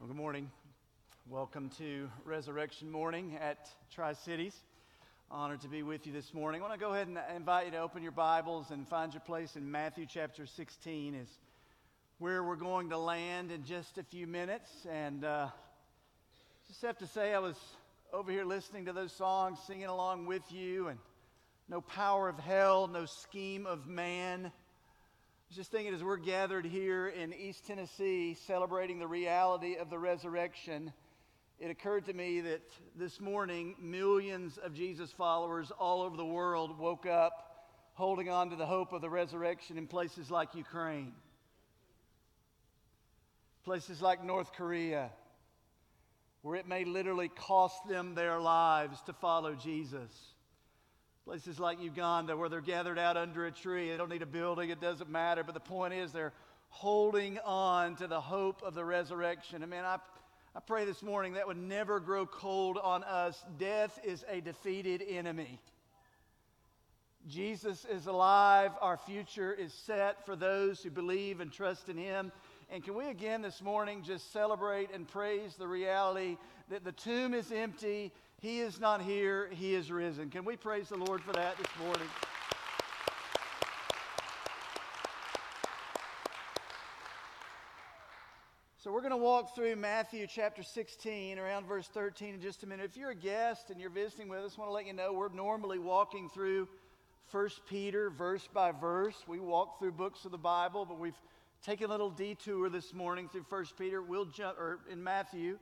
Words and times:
Well, 0.00 0.06
good 0.06 0.16
morning. 0.16 0.50
Welcome 1.28 1.68
to 1.76 2.08
Resurrection 2.24 2.90
Morning 2.90 3.36
at 3.38 3.68
Tri 3.94 4.14
Cities. 4.14 4.56
Honored 5.30 5.60
to 5.60 5.68
be 5.68 5.82
with 5.82 6.06
you 6.06 6.12
this 6.14 6.32
morning. 6.32 6.62
I 6.62 6.66
want 6.66 6.80
to 6.80 6.82
go 6.82 6.94
ahead 6.94 7.06
and 7.06 7.18
invite 7.36 7.66
you 7.66 7.72
to 7.72 7.80
open 7.80 8.02
your 8.02 8.10
Bibles 8.10 8.70
and 8.70 8.88
find 8.88 9.12
your 9.12 9.20
place 9.20 9.56
in 9.56 9.70
Matthew 9.70 10.06
chapter 10.08 10.46
16 10.46 11.14
is 11.14 11.28
where 12.18 12.42
we're 12.42 12.56
going 12.56 12.88
to 12.88 12.96
land 12.96 13.52
in 13.52 13.62
just 13.62 13.98
a 13.98 14.02
few 14.02 14.26
minutes. 14.26 14.70
And 14.90 15.22
uh, 15.22 15.48
just 16.66 16.80
have 16.80 16.96
to 16.96 17.06
say, 17.06 17.34
I 17.34 17.38
was 17.38 17.56
over 18.10 18.32
here 18.32 18.46
listening 18.46 18.86
to 18.86 18.94
those 18.94 19.12
songs, 19.12 19.58
singing 19.66 19.84
along 19.84 20.24
with 20.24 20.50
you, 20.50 20.88
and 20.88 20.98
no 21.68 21.82
power 21.82 22.30
of 22.30 22.38
hell, 22.38 22.88
no 22.88 23.04
scheme 23.04 23.66
of 23.66 23.86
man 23.86 24.50
just 25.56 25.72
thinking 25.72 25.92
as 25.92 26.04
we're 26.04 26.16
gathered 26.16 26.64
here 26.64 27.08
in 27.08 27.34
East 27.34 27.66
Tennessee 27.66 28.36
celebrating 28.46 29.00
the 29.00 29.06
reality 29.08 29.74
of 29.74 29.90
the 29.90 29.98
resurrection, 29.98 30.92
it 31.58 31.72
occurred 31.72 32.06
to 32.06 32.12
me 32.12 32.40
that 32.40 32.62
this 32.94 33.20
morning 33.20 33.74
millions 33.80 34.58
of 34.58 34.74
Jesus 34.74 35.10
followers 35.10 35.72
all 35.76 36.02
over 36.02 36.16
the 36.16 36.24
world 36.24 36.78
woke 36.78 37.04
up 37.04 37.66
holding 37.94 38.28
on 38.28 38.50
to 38.50 38.56
the 38.56 38.64
hope 38.64 38.92
of 38.92 39.00
the 39.00 39.10
resurrection 39.10 39.76
in 39.76 39.88
places 39.88 40.30
like 40.30 40.54
Ukraine, 40.54 41.12
places 43.64 44.00
like 44.00 44.22
North 44.22 44.52
Korea, 44.52 45.10
where 46.42 46.54
it 46.54 46.68
may 46.68 46.84
literally 46.84 47.28
cost 47.28 47.88
them 47.88 48.14
their 48.14 48.38
lives 48.38 49.00
to 49.06 49.12
follow 49.14 49.56
Jesus. 49.56 50.12
Places 51.30 51.60
like 51.60 51.80
Uganda, 51.80 52.36
where 52.36 52.48
they're 52.48 52.60
gathered 52.60 52.98
out 52.98 53.16
under 53.16 53.46
a 53.46 53.52
tree. 53.52 53.88
They 53.88 53.96
don't 53.96 54.08
need 54.08 54.20
a 54.20 54.26
building, 54.26 54.70
it 54.70 54.80
doesn't 54.80 55.08
matter. 55.08 55.44
But 55.44 55.54
the 55.54 55.60
point 55.60 55.94
is, 55.94 56.10
they're 56.10 56.32
holding 56.70 57.38
on 57.44 57.94
to 57.98 58.08
the 58.08 58.20
hope 58.20 58.62
of 58.64 58.74
the 58.74 58.84
resurrection. 58.84 59.62
And 59.62 59.70
man, 59.70 59.84
I, 59.84 59.98
I 60.56 60.58
pray 60.58 60.84
this 60.86 61.04
morning 61.04 61.34
that 61.34 61.46
would 61.46 61.56
never 61.56 62.00
grow 62.00 62.26
cold 62.26 62.78
on 62.78 63.04
us. 63.04 63.40
Death 63.60 63.96
is 64.02 64.24
a 64.28 64.40
defeated 64.40 65.04
enemy. 65.08 65.60
Jesus 67.28 67.84
is 67.84 68.06
alive. 68.08 68.72
Our 68.80 68.96
future 68.96 69.52
is 69.52 69.72
set 69.72 70.26
for 70.26 70.34
those 70.34 70.82
who 70.82 70.90
believe 70.90 71.38
and 71.38 71.52
trust 71.52 71.88
in 71.88 71.96
Him. 71.96 72.32
And 72.72 72.82
can 72.82 72.96
we 72.96 73.06
again 73.06 73.40
this 73.40 73.62
morning 73.62 74.02
just 74.02 74.32
celebrate 74.32 74.90
and 74.92 75.06
praise 75.06 75.54
the 75.54 75.68
reality 75.68 76.38
that 76.70 76.82
the 76.82 76.90
tomb 76.90 77.34
is 77.34 77.52
empty 77.52 78.10
he 78.40 78.60
is 78.60 78.80
not 78.80 79.02
here, 79.02 79.50
He 79.52 79.74
is 79.74 79.92
risen. 79.92 80.30
Can 80.30 80.46
we 80.46 80.56
praise 80.56 80.88
the 80.88 80.96
Lord 80.96 81.22
for 81.22 81.34
that 81.34 81.58
this 81.58 81.66
morning? 81.78 82.06
So, 88.78 88.90
we're 88.90 89.02
going 89.02 89.10
to 89.10 89.18
walk 89.18 89.54
through 89.54 89.76
Matthew 89.76 90.26
chapter 90.26 90.62
16, 90.62 91.38
around 91.38 91.66
verse 91.66 91.86
13, 91.88 92.36
in 92.36 92.40
just 92.40 92.62
a 92.62 92.66
minute. 92.66 92.86
If 92.86 92.96
you're 92.96 93.10
a 93.10 93.14
guest 93.14 93.68
and 93.68 93.78
you're 93.78 93.90
visiting 93.90 94.26
with 94.26 94.40
us, 94.40 94.54
I 94.56 94.60
want 94.60 94.70
to 94.70 94.74
let 94.74 94.86
you 94.86 94.94
know 94.94 95.12
we're 95.12 95.28
normally 95.28 95.78
walking 95.78 96.30
through 96.30 96.66
1 97.32 97.48
Peter 97.68 98.08
verse 98.08 98.48
by 98.54 98.72
verse. 98.72 99.16
We 99.28 99.38
walk 99.38 99.78
through 99.78 99.92
books 99.92 100.24
of 100.24 100.30
the 100.30 100.38
Bible, 100.38 100.86
but 100.86 100.98
we've 100.98 101.20
taken 101.62 101.88
a 101.88 101.90
little 101.90 102.08
detour 102.08 102.70
this 102.70 102.94
morning 102.94 103.28
through 103.28 103.44
1 103.50 103.66
Peter. 103.76 104.00
We'll 104.00 104.24
jump, 104.24 104.58
or 104.58 104.78
in 104.90 105.04
Matthew. 105.04 105.58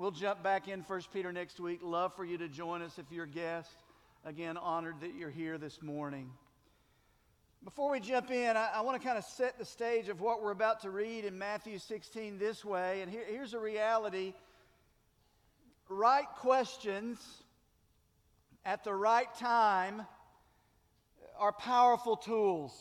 We'll 0.00 0.10
jump 0.10 0.42
back 0.42 0.66
in 0.66 0.80
1 0.80 1.02
Peter 1.12 1.30
next 1.30 1.60
week. 1.60 1.80
Love 1.82 2.14
for 2.16 2.24
you 2.24 2.38
to 2.38 2.48
join 2.48 2.80
us 2.80 2.98
if 2.98 3.04
you're 3.12 3.24
a 3.24 3.28
guest. 3.28 3.68
Again, 4.24 4.56
honored 4.56 5.02
that 5.02 5.14
you're 5.14 5.28
here 5.28 5.58
this 5.58 5.82
morning. 5.82 6.30
Before 7.64 7.90
we 7.90 8.00
jump 8.00 8.30
in, 8.30 8.56
I, 8.56 8.70
I 8.76 8.80
want 8.80 8.98
to 8.98 9.06
kind 9.06 9.18
of 9.18 9.24
set 9.24 9.58
the 9.58 9.64
stage 9.66 10.08
of 10.08 10.22
what 10.22 10.42
we're 10.42 10.52
about 10.52 10.80
to 10.84 10.90
read 10.90 11.26
in 11.26 11.36
Matthew 11.36 11.78
16 11.78 12.38
this 12.38 12.64
way. 12.64 13.02
And 13.02 13.10
here, 13.10 13.24
here's 13.28 13.52
a 13.52 13.58
reality 13.58 14.32
right 15.90 16.26
questions 16.38 17.18
at 18.64 18.84
the 18.84 18.94
right 18.94 19.28
time 19.34 20.06
are 21.38 21.52
powerful 21.52 22.16
tools. 22.16 22.72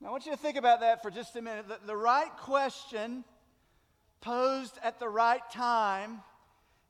Now, 0.00 0.08
I 0.08 0.10
want 0.12 0.24
you 0.24 0.32
to 0.32 0.38
think 0.38 0.56
about 0.56 0.80
that 0.80 1.02
for 1.02 1.10
just 1.10 1.36
a 1.36 1.42
minute. 1.42 1.68
The, 1.68 1.78
the 1.88 1.96
right 1.96 2.34
question 2.38 3.22
posed 4.24 4.78
at 4.82 4.98
the 4.98 5.08
right 5.08 5.42
time 5.52 6.22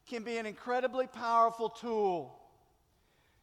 can 0.09 0.23
be 0.23 0.37
an 0.37 0.47
incredibly 0.47 1.09
powerful 1.09 1.69
tool. 1.69 2.39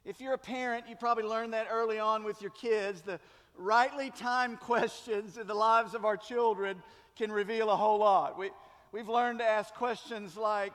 If 0.06 0.22
you're 0.22 0.34
a 0.34 0.38
parent, 0.38 0.86
you 0.88 0.96
probably 0.96 1.26
learned 1.26 1.54
that 1.54 1.68
early 1.70 2.00
on 2.00 2.24
with 2.24 2.42
your 2.42 2.52
kids. 2.52 3.02
The 3.02 3.20
rightly 3.58 4.10
timed 4.10 4.60
questions 4.62 5.38
in 5.38 5.46
the 5.46 5.54
lives 5.54 5.94
of 5.94 6.06
our 6.06 6.16
children 6.16 6.82
can 7.18 7.34
reveal 7.34 7.70
a 7.70 7.76
whole 7.76 8.00
lot. 8.00 8.40
We, 8.40 8.52
we've 8.94 9.10
learned 9.10 9.40
to 9.40 9.46
ask 9.46 9.74
questions 9.74 10.38
like, 10.38 10.72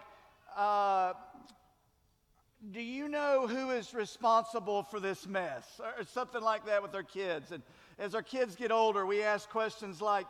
uh, 0.54 1.14
Do 2.70 2.82
you 2.82 3.08
know 3.08 3.46
who 3.46 3.70
is 3.70 3.94
responsible 3.94 4.82
for 4.82 5.00
this 5.00 5.26
mess? 5.26 5.64
Or 5.80 6.04
something 6.04 6.42
like 6.42 6.66
that 6.66 6.82
with 6.82 6.94
our 6.94 7.02
kids. 7.02 7.50
And 7.50 7.62
as 7.98 8.14
our 8.14 8.22
kids 8.22 8.56
get 8.56 8.70
older, 8.70 9.06
we 9.06 9.22
ask 9.22 9.48
questions 9.48 10.02
like, 10.02 10.26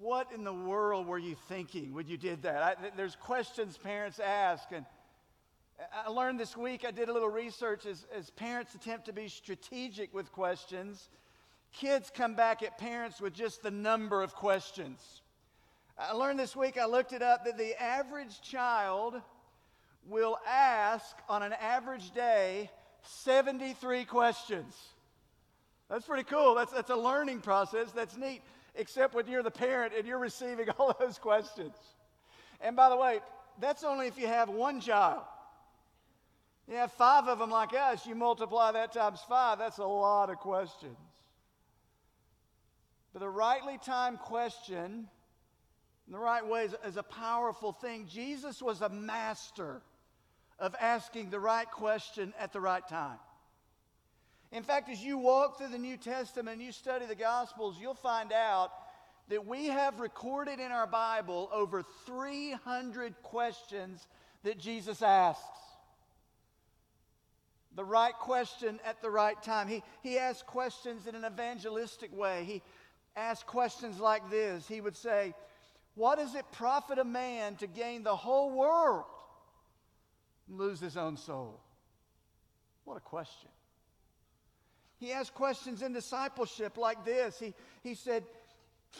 what 0.00 0.30
in 0.32 0.44
the 0.44 0.52
world 0.52 1.06
were 1.06 1.18
you 1.18 1.36
thinking 1.48 1.92
when 1.92 2.06
you 2.06 2.16
did 2.16 2.42
that? 2.42 2.62
I, 2.62 2.90
there's 2.96 3.16
questions 3.16 3.76
parents 3.76 4.20
ask. 4.20 4.70
And 4.70 4.86
I 6.06 6.08
learned 6.10 6.38
this 6.38 6.56
week, 6.56 6.84
I 6.86 6.90
did 6.90 7.08
a 7.08 7.12
little 7.12 7.28
research 7.28 7.84
as, 7.84 8.06
as 8.16 8.30
parents 8.30 8.74
attempt 8.74 9.06
to 9.06 9.12
be 9.12 9.28
strategic 9.28 10.14
with 10.14 10.30
questions. 10.32 11.08
Kids 11.72 12.10
come 12.14 12.34
back 12.34 12.62
at 12.62 12.78
parents 12.78 13.20
with 13.20 13.34
just 13.34 13.62
the 13.62 13.70
number 13.70 14.22
of 14.22 14.34
questions. 14.34 15.22
I 15.98 16.12
learned 16.12 16.38
this 16.38 16.54
week, 16.54 16.78
I 16.78 16.86
looked 16.86 17.12
it 17.12 17.22
up, 17.22 17.44
that 17.44 17.58
the 17.58 17.80
average 17.82 18.40
child 18.40 19.20
will 20.06 20.38
ask 20.48 21.16
on 21.28 21.42
an 21.42 21.52
average 21.54 22.12
day 22.12 22.70
73 23.02 24.04
questions. 24.04 24.74
That's 25.88 26.04
pretty 26.04 26.24
cool. 26.24 26.54
That's, 26.54 26.72
that's 26.72 26.90
a 26.90 26.96
learning 26.96 27.40
process. 27.40 27.90
That's 27.92 28.16
neat 28.16 28.42
except 28.74 29.14
when 29.14 29.26
you're 29.26 29.42
the 29.42 29.50
parent 29.50 29.92
and 29.96 30.06
you're 30.06 30.18
receiving 30.18 30.68
all 30.78 30.96
those 30.98 31.18
questions. 31.18 31.74
And 32.60 32.76
by 32.76 32.88
the 32.88 32.96
way, 32.96 33.20
that's 33.60 33.84
only 33.84 34.06
if 34.06 34.18
you 34.18 34.26
have 34.26 34.48
one 34.48 34.80
child. 34.80 35.22
You 36.68 36.76
have 36.76 36.92
five 36.92 37.28
of 37.28 37.38
them 37.38 37.50
like 37.50 37.72
us, 37.72 38.06
you 38.06 38.14
multiply 38.14 38.72
that 38.72 38.92
times 38.92 39.20
five, 39.26 39.58
that's 39.58 39.78
a 39.78 39.86
lot 39.86 40.28
of 40.28 40.36
questions. 40.36 40.96
But 43.12 43.20
the 43.20 43.28
rightly 43.28 43.78
timed 43.82 44.18
question 44.18 45.08
in 46.06 46.12
the 46.12 46.18
right 46.18 46.46
way 46.46 46.64
is, 46.64 46.74
is 46.86 46.98
a 46.98 47.02
powerful 47.02 47.72
thing. 47.72 48.06
Jesus 48.06 48.60
was 48.60 48.82
a 48.82 48.90
master 48.90 49.80
of 50.58 50.74
asking 50.78 51.30
the 51.30 51.40
right 51.40 51.70
question 51.70 52.34
at 52.38 52.52
the 52.52 52.60
right 52.60 52.86
time. 52.86 53.18
In 54.50 54.62
fact, 54.62 54.88
as 54.88 55.02
you 55.02 55.18
walk 55.18 55.58
through 55.58 55.68
the 55.68 55.78
New 55.78 55.96
Testament 55.96 56.56
and 56.56 56.64
you 56.64 56.72
study 56.72 57.04
the 57.06 57.14
Gospels, 57.14 57.76
you'll 57.78 57.94
find 57.94 58.32
out 58.32 58.70
that 59.28 59.46
we 59.46 59.66
have 59.66 60.00
recorded 60.00 60.58
in 60.58 60.72
our 60.72 60.86
Bible 60.86 61.50
over 61.52 61.84
300 62.06 63.14
questions 63.22 64.06
that 64.44 64.58
Jesus 64.58 65.02
asks. 65.02 65.42
The 67.74 67.84
right 67.84 68.14
question 68.14 68.80
at 68.84 69.02
the 69.02 69.10
right 69.10 69.40
time. 69.42 69.68
He, 69.68 69.82
he 70.02 70.18
asks 70.18 70.42
questions 70.42 71.06
in 71.06 71.14
an 71.14 71.24
evangelistic 71.24 72.16
way. 72.16 72.44
He 72.44 72.62
asks 73.14 73.44
questions 73.44 74.00
like 74.00 74.30
this 74.30 74.66
He 74.66 74.80
would 74.80 74.96
say, 74.96 75.34
What 75.94 76.18
does 76.18 76.34
it 76.34 76.44
profit 76.52 76.98
a 76.98 77.04
man 77.04 77.56
to 77.56 77.66
gain 77.66 78.02
the 78.02 78.16
whole 78.16 78.50
world 78.50 79.04
and 80.48 80.58
lose 80.58 80.80
his 80.80 80.96
own 80.96 81.18
soul? 81.18 81.60
What 82.84 82.96
a 82.96 83.00
question. 83.00 83.50
He 84.98 85.12
asked 85.12 85.34
questions 85.34 85.82
in 85.82 85.92
discipleship 85.92 86.76
like 86.76 87.04
this. 87.04 87.38
He, 87.38 87.54
he 87.82 87.94
said, 87.94 88.24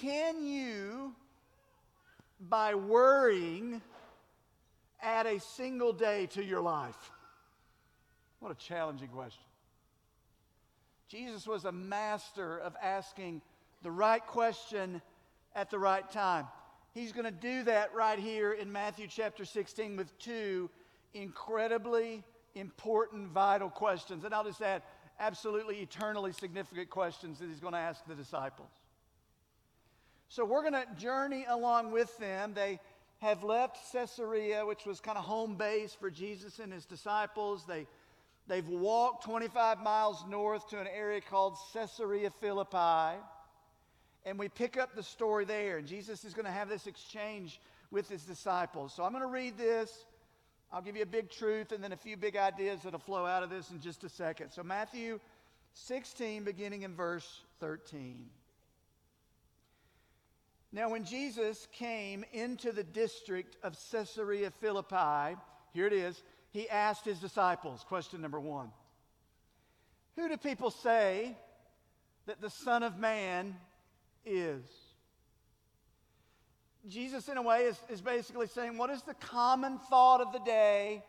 Can 0.01 0.45
you, 0.45 1.15
by 2.41 2.75
worrying, 2.75 3.83
add 5.03 5.27
a 5.27 5.41
single 5.41 5.93
day 5.93 6.27
to 6.27 6.45
your 6.45 6.61
life? 6.61 7.11
What 8.41 8.53
a 8.53 8.55
challenging 8.55 9.09
question. 9.09 9.43
Jesus 11.09 11.47
was 11.47 11.65
a 11.65 11.73
master 11.73 12.59
of 12.59 12.77
asking 12.83 13.43
the 13.83 13.91
right 13.91 14.25
question 14.25 15.01
at 15.55 15.71
the 15.71 15.79
right 15.79 16.09
time. 16.11 16.47
He's 16.93 17.13
going 17.13 17.25
to 17.25 17.31
do 17.31 17.65
that 17.65 17.95
right 17.95 18.19
here 18.19 18.53
in 18.53 18.71
Matthew 18.71 19.07
chapter 19.09 19.45
16 19.45 19.97
with 19.97 20.17
two 20.19 20.71
incredibly 21.15 22.23
important, 22.55 23.29
vital 23.29 23.71
questions. 23.71 24.25
And 24.25 24.35
I'll 24.35 24.45
just 24.45 24.61
add, 24.61 24.83
absolutely 25.21 25.77
eternally 25.77 26.33
significant 26.33 26.91
questions 26.91 27.39
that 27.39 27.49
he's 27.49 27.61
going 27.61 27.75
to 27.75 27.79
ask 27.79 28.05
the 28.07 28.15
disciples. 28.15 28.71
So 30.29 30.45
we're 30.45 30.63
going 30.63 30.75
to 30.75 30.87
journey 30.99 31.47
along 31.49 31.93
with 31.93 32.17
them. 32.19 32.53
They 32.55 32.81
have 33.19 33.43
left 33.43 33.79
Caesarea, 33.93 34.65
which 34.65 34.85
was 34.85 35.01
kind 35.01 35.19
of 35.19 35.25
home 35.25 35.57
base 35.57 35.97
for 35.99 36.11
Jesus 36.11 36.59
and 36.59 36.73
his 36.73 36.85
disciples. 36.85 37.65
They, 37.67 37.87
they've 38.47 38.69
walked 38.69 39.25
25 39.25 39.81
miles 39.83 40.25
north 40.29 40.69
to 40.71 40.81
an 40.81 40.87
area 40.87 41.21
called 41.21 41.57
Caesarea 41.73 42.31
Philippi. 42.31 43.19
and 44.25 44.39
we 44.39 44.49
pick 44.49 44.77
up 44.77 44.95
the 44.95 45.03
story 45.03 45.45
there. 45.45 45.79
And 45.79 45.87
Jesus 45.87 46.25
is 46.25 46.35
going 46.35 46.45
to 46.47 46.53
have 46.53 46.69
this 46.69 46.87
exchange 46.87 47.61
with 47.91 48.09
his 48.09 48.23
disciples. 48.25 48.93
So 48.93 49.03
I'm 49.03 49.13
going 49.13 49.23
to 49.23 49.29
read 49.29 49.57
this. 49.57 50.05
I'll 50.73 50.83
give 50.83 50.97
you 50.97 51.03
a 51.03 51.07
big 51.07 51.31
truth 51.31 51.73
and 51.73 51.83
then 51.83 51.93
a 51.93 51.97
few 51.97 52.17
big 52.17 52.37
ideas 52.37 52.81
that'll 52.83 52.99
flow 52.99 53.25
out 53.25 53.43
of 53.43 53.51
this 53.51 53.71
in 53.71 53.81
just 53.81 54.05
a 54.05 54.09
second. 54.09 54.51
So, 54.51 54.63
Matthew 54.63 55.19
16, 55.73 56.45
beginning 56.45 56.83
in 56.83 56.95
verse 56.95 57.41
13. 57.61 58.27
Now, 60.71 60.91
when 60.91 61.05
Jesus 61.05 61.67
came 61.73 62.25
into 62.33 62.73
the 62.73 62.83
district 62.83 63.57
of 63.63 63.79
Caesarea 63.91 64.51
Philippi, 64.51 65.39
here 65.73 65.87
it 65.87 65.95
is, 65.95 66.23
he 66.51 66.69
asked 66.69 67.05
his 67.05 67.19
disciples, 67.19 67.85
question 67.89 68.21
number 68.21 68.41
one 68.41 68.71
Who 70.17 70.29
do 70.29 70.37
people 70.37 70.71
say 70.71 71.37
that 72.27 72.43
the 72.43 72.51
Son 72.51 72.83
of 72.83 72.99
Man 72.99 73.57
is? 74.27 74.63
Jesus, 76.89 77.29
in 77.29 77.37
a 77.37 77.43
way, 77.43 77.65
is, 77.65 77.79
is 77.91 78.01
basically 78.01 78.47
saying, 78.47 78.79
What 78.79 78.91
is 78.91 79.03
the 79.03 79.15
common 79.15 79.79
thought 79.91 80.21
of 80.21 80.33
the 80.33 80.41
day? 80.41 81.03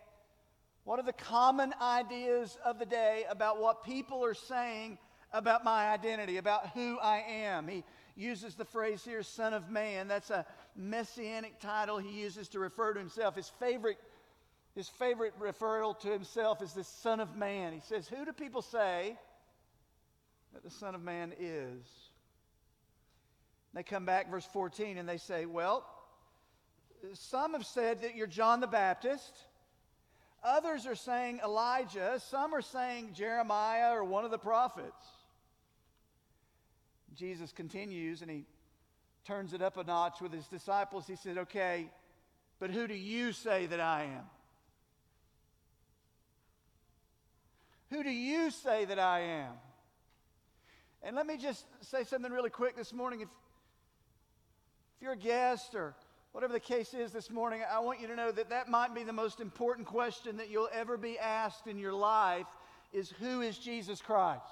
What 0.84 1.00
are 1.00 1.04
the 1.04 1.14
common 1.14 1.74
ideas 1.82 2.58
of 2.66 2.80
the 2.80 2.86
day 2.86 3.26
about 3.30 3.62
what 3.62 3.84
people 3.84 4.26
are 4.26 4.34
saying 4.34 4.98
about 5.32 5.64
my 5.64 5.90
identity, 5.90 6.38
about 6.38 6.70
who 6.70 6.98
I 7.00 7.24
am? 7.28 7.68
He 7.68 7.84
uses 8.16 8.56
the 8.56 8.66
phrase 8.66 9.04
here, 9.04 9.24
Son 9.24 9.54
of 9.54 9.70
Man. 9.70 10.08
That's 10.08 10.30
a 10.30 10.46
messianic 10.76 11.60
title 11.60 11.98
he 12.00 12.22
uses 12.22 12.50
to 12.50 12.60
refer 12.60 12.94
to 12.94 13.00
himself. 13.00 13.36
His 13.36 13.50
favorite, 13.60 13.98
his 14.76 14.90
favorite 14.90 15.34
referral 15.40 15.98
to 16.00 16.10
himself 16.10 16.62
is 16.62 16.74
the 16.74 16.84
Son 16.84 17.20
of 17.20 17.36
Man. 17.36 17.74
He 17.74 17.82
says, 17.82 18.08
Who 18.08 18.26
do 18.26 18.34
people 18.34 18.62
say 18.62 19.16
that 20.54 20.64
the 20.64 20.72
Son 20.72 20.96
of 20.96 21.02
Man 21.02 21.34
is? 21.40 22.09
They 23.74 23.84
come 23.84 24.06
back, 24.06 24.30
verse 24.30 24.48
14, 24.52 24.98
and 24.98 25.08
they 25.08 25.18
say, 25.18 25.46
Well, 25.46 25.86
some 27.14 27.54
have 27.54 27.66
said 27.66 28.02
that 28.02 28.16
you're 28.16 28.28
John 28.28 28.60
the 28.60 28.68
Baptist. 28.68 29.46
Others 30.44 30.86
are 30.86 30.96
saying 30.96 31.42
Elijah. 31.44 32.20
Some 32.30 32.54
are 32.54 32.62
saying 32.62 33.12
Jeremiah 33.14 33.94
or 33.94 34.04
one 34.04 34.26
of 34.26 34.32
the 34.32 34.38
prophets. 34.38 35.06
Jesus 37.16 37.52
continues 37.52 38.22
and 38.22 38.32
he 38.32 38.46
turns 39.26 39.54
it 39.54 39.62
up 39.62 39.78
a 39.78 39.84
notch 39.84 40.22
with 40.22 40.32
his 40.32 40.48
disciples. 40.48 41.06
He 41.06 41.16
said, 41.16 41.38
Okay, 41.38 41.90
but 42.60 42.72
who 42.72 42.88
do 42.88 42.94
you 42.94 43.34
say 43.34 43.66
that 43.68 43.80
I 43.80 44.04
am? 44.04 44.24
Who 47.90 48.04
do 48.04 48.12
you 48.12 48.52
say 48.52 48.86
that 48.86 49.00
I 49.00 49.20
am? 49.22 49.54
And 51.02 51.16
let 51.16 51.26
me 51.26 51.38
just 51.38 51.66
say 51.82 52.04
something 52.04 52.32
really 52.32 52.50
quick 52.50 52.76
this 52.76 52.94
morning. 52.94 53.22
If, 53.22 53.30
if 55.00 55.04
you're 55.04 55.14
a 55.14 55.18
guest 55.18 55.76
or 55.76 55.96
whatever 56.34 56.52
the 56.52 56.60
case 56.60 56.94
is 56.94 57.14
this 57.14 57.32
morning, 57.32 57.62
I 57.72 57.80
want 57.80 58.02
you 58.02 58.08
to 58.08 58.18
know 58.18 58.34
that 58.34 58.50
that 58.50 58.68
might 58.68 58.94
be 58.94 59.04
the 59.04 59.14
most 59.14 59.40
important 59.40 59.88
question 59.88 60.36
that 60.38 60.50
you'll 60.50 60.68
ever 60.74 60.98
be 60.98 61.18
asked 61.18 61.68
in 61.68 61.78
your 61.78 61.94
life 61.94 62.48
is 62.92 63.10
who 63.12 63.40
is 63.40 63.58
Jesus 63.58 64.02
Christ? 64.02 64.44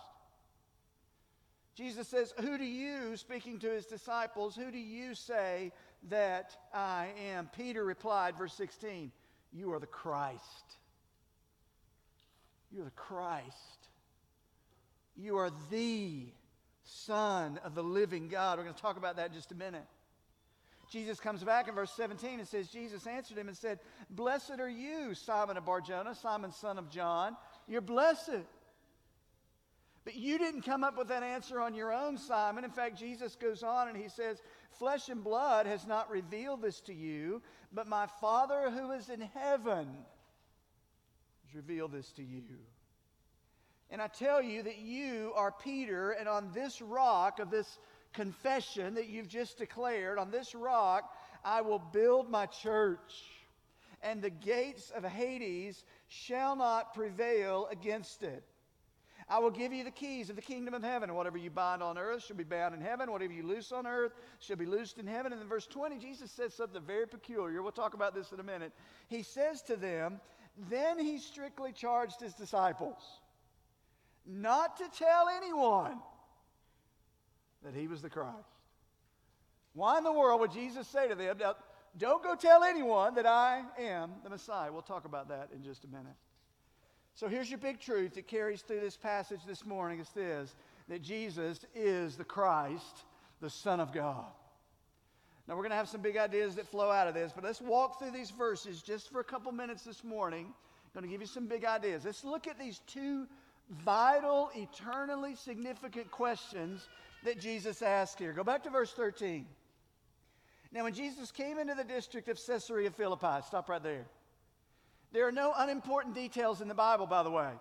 Jesus 1.76 2.08
says, 2.08 2.34
Who 2.40 2.58
do 2.58 2.64
you, 2.64 3.18
speaking 3.18 3.60
to 3.60 3.70
his 3.70 3.88
disciples, 3.88 4.56
who 4.56 4.72
do 4.72 4.78
you 4.78 5.16
say 5.16 5.74
that 6.08 6.56
I 6.74 7.10
am? 7.30 7.50
Peter 7.58 7.84
replied, 7.84 8.38
verse 8.38 8.54
16, 8.54 9.12
You 9.52 9.74
are 9.74 9.80
the 9.80 9.86
Christ. 9.86 10.78
You 12.72 12.84
are 12.84 12.86
the 12.86 12.92
Christ. 12.92 13.90
You 15.18 15.40
are 15.40 15.52
the 15.70 16.28
Son 16.84 17.60
of 17.66 17.76
the 17.76 17.84
living 17.84 18.30
God. 18.30 18.58
We're 18.58 18.64
going 18.64 18.76
to 18.76 18.82
talk 18.82 18.96
about 18.96 19.18
that 19.18 19.28
in 19.28 19.34
just 19.34 19.52
a 19.52 19.56
minute. 19.56 19.84
Jesus 20.92 21.20
comes 21.20 21.44
back 21.44 21.68
in 21.68 21.76
verse 21.76 21.92
17 21.96 22.40
and 22.40 22.48
says, 22.48 22.70
Jesus 22.70 23.06
answered 23.06 23.38
him 23.38 23.48
and 23.48 23.58
said, 23.58 23.80
Blessed 24.10 24.60
are 24.60 24.70
you, 24.70 25.14
Simon 25.14 25.58
of 25.58 25.66
Barjona, 25.66 26.16
Simon, 26.16 26.52
son 26.52 26.78
of 26.78 26.90
John. 26.90 27.36
You're 27.68 27.82
blessed. 27.82 28.46
But 30.06 30.16
you 30.16 30.38
didn't 30.38 30.62
come 30.62 30.86
up 30.86 30.98
with 30.98 31.10
that 31.10 31.24
answer 31.24 31.60
on 31.60 31.74
your 31.74 31.92
own, 31.92 32.18
Simon. 32.18 32.64
In 32.64 32.72
fact, 32.72 32.98
Jesus 32.98 33.36
goes 33.36 33.62
on 33.62 33.90
and 33.90 33.98
he 33.98 34.08
says, 34.08 34.42
Flesh 34.80 35.10
and 35.10 35.22
blood 35.22 35.66
has 35.66 35.86
not 35.86 36.10
revealed 36.10 36.62
this 36.62 36.80
to 36.82 36.94
you, 36.94 37.42
but 37.74 37.88
my 37.88 38.08
Father 38.22 38.70
who 38.70 38.92
is 38.92 39.10
in 39.10 39.20
heaven 39.20 39.88
has 41.46 41.56
revealed 41.56 41.92
this 41.92 42.10
to 42.14 42.24
you. 42.24 42.44
And 43.90 44.02
I 44.02 44.08
tell 44.08 44.42
you 44.42 44.64
that 44.64 44.78
you 44.78 45.34
are 45.36 45.52
Peter, 45.52 46.12
and 46.12 46.28
on 46.28 46.52
this 46.54 46.82
rock 46.82 47.40
of 47.40 47.50
this 47.50 47.78
confession 48.18 48.96
that 48.96 49.08
you've 49.08 49.30
just 49.30 49.60
declared, 49.60 50.18
on 50.18 50.32
this 50.32 50.56
rock, 50.56 51.14
I 51.46 51.62
will 51.62 51.80
build 51.80 52.30
my 52.30 52.48
church, 52.48 53.14
and 54.02 54.22
the 54.22 54.32
gates 54.32 54.92
of 54.92 55.04
Hades 55.04 55.86
shall 56.08 56.56
not 56.56 56.96
prevail 56.96 57.68
against 57.72 58.24
it. 58.24 58.44
I 59.30 59.40
will 59.40 59.52
give 59.52 59.72
you 59.72 59.84
the 59.84 59.92
keys 59.92 60.30
of 60.30 60.36
the 60.36 60.42
kingdom 60.42 60.74
of 60.74 60.84
heaven. 60.84 61.10
And 61.10 61.18
Whatever 61.18 61.38
you 61.38 61.50
bind 61.50 61.84
on 61.84 61.98
earth 61.98 62.24
shall 62.24 62.38
be 62.38 62.46
bound 62.46 62.74
in 62.74 62.82
heaven. 62.82 63.12
Whatever 63.12 63.34
you 63.34 63.44
loose 63.44 63.74
on 63.74 63.86
earth 63.86 64.14
shall 64.40 64.56
be 64.56 64.66
loosed 64.66 65.00
in 65.00 65.06
heaven. 65.06 65.34
And 65.34 65.42
in 65.42 65.50
verse 65.50 65.68
20, 65.68 66.00
Jesus 66.00 66.32
says 66.32 66.54
something 66.54 66.82
very 66.82 67.06
peculiar. 67.06 67.62
We'll 67.62 67.74
talk 67.74 67.94
about 67.94 68.16
this 68.16 68.32
in 68.32 68.40
a 68.40 68.44
minute. 68.44 68.72
He 69.10 69.24
says 69.24 69.62
to 69.64 69.76
them, 69.76 70.22
Then 70.70 70.98
he 70.98 71.18
strictly 71.18 71.74
charged 71.74 72.22
his 72.22 72.34
disciples 72.34 73.04
not 74.26 74.78
to 74.78 74.86
tell 74.98 75.28
anyone 75.28 76.00
that 77.64 77.74
he 77.74 77.88
was 77.88 78.02
the 78.02 78.10
Christ. 78.10 78.36
Why 79.74 79.98
in 79.98 80.04
the 80.04 80.12
world 80.12 80.40
would 80.42 80.52
Jesus 80.52 80.88
say 80.88 81.08
to 81.08 81.16
them, 81.16 81.38
now, 81.38 81.56
don't 81.98 82.24
go 82.24 82.36
tell 82.36 82.64
anyone 82.64 83.16
that 83.16 83.26
I 83.26 83.64
am 83.80 84.12
the 84.24 84.30
Messiah? 84.30 84.72
We'll 84.72 84.82
talk 84.82 85.06
about 85.06 85.30
that 85.30 85.50
in 85.56 85.64
just 85.64 85.84
a 85.84 85.88
minute. 85.88 86.16
So 87.14 87.28
here's 87.28 87.50
your 87.50 87.60
big 87.60 87.80
truth 87.80 88.16
that 88.16 88.28
carries 88.28 88.62
through 88.62 88.82
this 88.82 88.98
passage 88.98 89.40
this 89.48 89.66
morning. 89.66 90.00
It's 90.00 90.12
this 90.12 90.56
that 90.88 91.02
Jesus 91.02 91.60
is 91.76 92.16
the 92.16 92.24
Christ, 92.24 93.04
the 93.42 93.50
Son 93.50 93.80
of 93.80 93.92
God. 93.92 94.26
Now, 95.48 95.56
we're 95.56 95.64
going 95.64 95.72
to 95.72 95.78
have 95.78 95.90
some 95.90 96.02
big 96.02 96.18
ideas 96.18 96.56
that 96.56 96.68
flow 96.68 96.92
out 96.92 97.08
of 97.08 97.14
this, 97.14 97.32
but 97.34 97.44
let's 97.44 97.62
walk 97.62 98.00
through 98.00 98.12
these 98.12 98.32
verses 98.32 98.82
just 98.82 99.12
for 99.12 99.20
a 99.20 99.24
couple 99.24 99.52
minutes 99.52 99.84
this 99.84 100.04
morning. 100.04 100.46
I'm 100.46 101.02
going 101.02 101.10
to 101.10 101.12
give 101.12 101.22
you 101.22 101.28
some 101.28 101.48
big 101.48 101.66
ideas. 101.66 102.06
Let's 102.06 102.24
look 102.24 102.48
at 102.48 102.60
these 102.60 102.82
two 102.88 103.28
vital, 103.84 104.50
eternally 104.56 105.36
significant 105.36 106.12
questions 106.12 106.88
that 107.24 107.40
Jesus 107.40 107.82
asked 107.82 108.20
here. 108.20 108.34
Go 108.34 108.44
back 108.44 108.64
to 108.64 108.70
verse 108.70 108.92
13. 108.94 109.46
Now, 110.72 110.84
when 110.84 110.94
Jesus 110.94 111.32
came 111.32 111.58
into 111.58 111.76
the 111.76 111.84
district 111.84 112.28
of 112.28 112.40
Caesarea 112.46 112.92
Philippi, 112.92 113.42
stop 113.46 113.70
right 113.70 113.82
there. 113.82 114.06
There 115.14 115.28
are 115.28 115.32
no 115.32 115.54
unimportant 115.56 116.14
details 116.14 116.62
in 116.62 116.68
the 116.68 116.76
Bible, 116.76 117.08
by 117.08 117.24
the 117.24 117.32
way. 117.32 117.52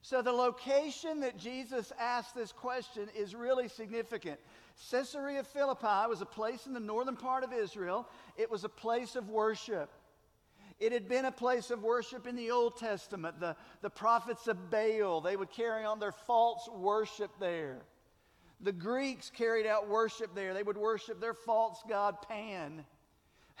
So, 0.00 0.22
the 0.22 0.32
location 0.32 1.20
that 1.20 1.36
Jesus 1.36 1.92
asked 1.98 2.34
this 2.34 2.52
question 2.52 3.08
is 3.16 3.34
really 3.34 3.68
significant. 3.68 4.38
Caesarea 4.90 5.42
Philippi 5.42 6.08
was 6.08 6.20
a 6.22 6.26
place 6.26 6.66
in 6.66 6.72
the 6.72 6.80
northern 6.80 7.16
part 7.16 7.44
of 7.44 7.52
Israel, 7.52 8.08
it 8.36 8.50
was 8.50 8.64
a 8.64 8.68
place 8.68 9.16
of 9.16 9.28
worship. 9.28 9.90
It 10.78 10.92
had 10.92 11.08
been 11.08 11.24
a 11.24 11.32
place 11.32 11.72
of 11.72 11.82
worship 11.82 12.28
in 12.28 12.36
the 12.36 12.52
Old 12.52 12.76
Testament. 12.76 13.40
The, 13.40 13.56
the 13.82 13.90
prophets 13.90 14.46
of 14.46 14.70
Baal, 14.70 15.20
they 15.20 15.36
would 15.36 15.50
carry 15.50 15.84
on 15.84 15.98
their 15.98 16.12
false 16.12 16.68
worship 16.72 17.32
there. 17.40 17.82
The 18.60 18.72
Greeks 18.72 19.30
carried 19.30 19.66
out 19.66 19.88
worship 19.88 20.34
there. 20.34 20.52
They 20.52 20.62
would 20.62 20.76
worship 20.76 21.20
their 21.20 21.34
false 21.34 21.82
god 21.88 22.16
Pan. 22.28 22.84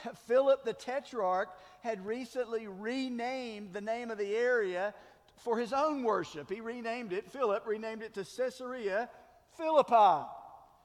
Philip 0.26 0.64
the 0.64 0.72
Tetrarch 0.72 1.48
had 1.82 2.04
recently 2.04 2.66
renamed 2.66 3.72
the 3.72 3.80
name 3.80 4.10
of 4.10 4.18
the 4.18 4.34
area 4.36 4.94
for 5.36 5.58
his 5.58 5.72
own 5.72 6.02
worship. 6.02 6.50
He 6.50 6.60
renamed 6.60 7.12
it, 7.12 7.30
Philip 7.30 7.66
renamed 7.66 8.02
it 8.02 8.14
to 8.14 8.24
Caesarea 8.24 9.08
Philippi 9.56 10.26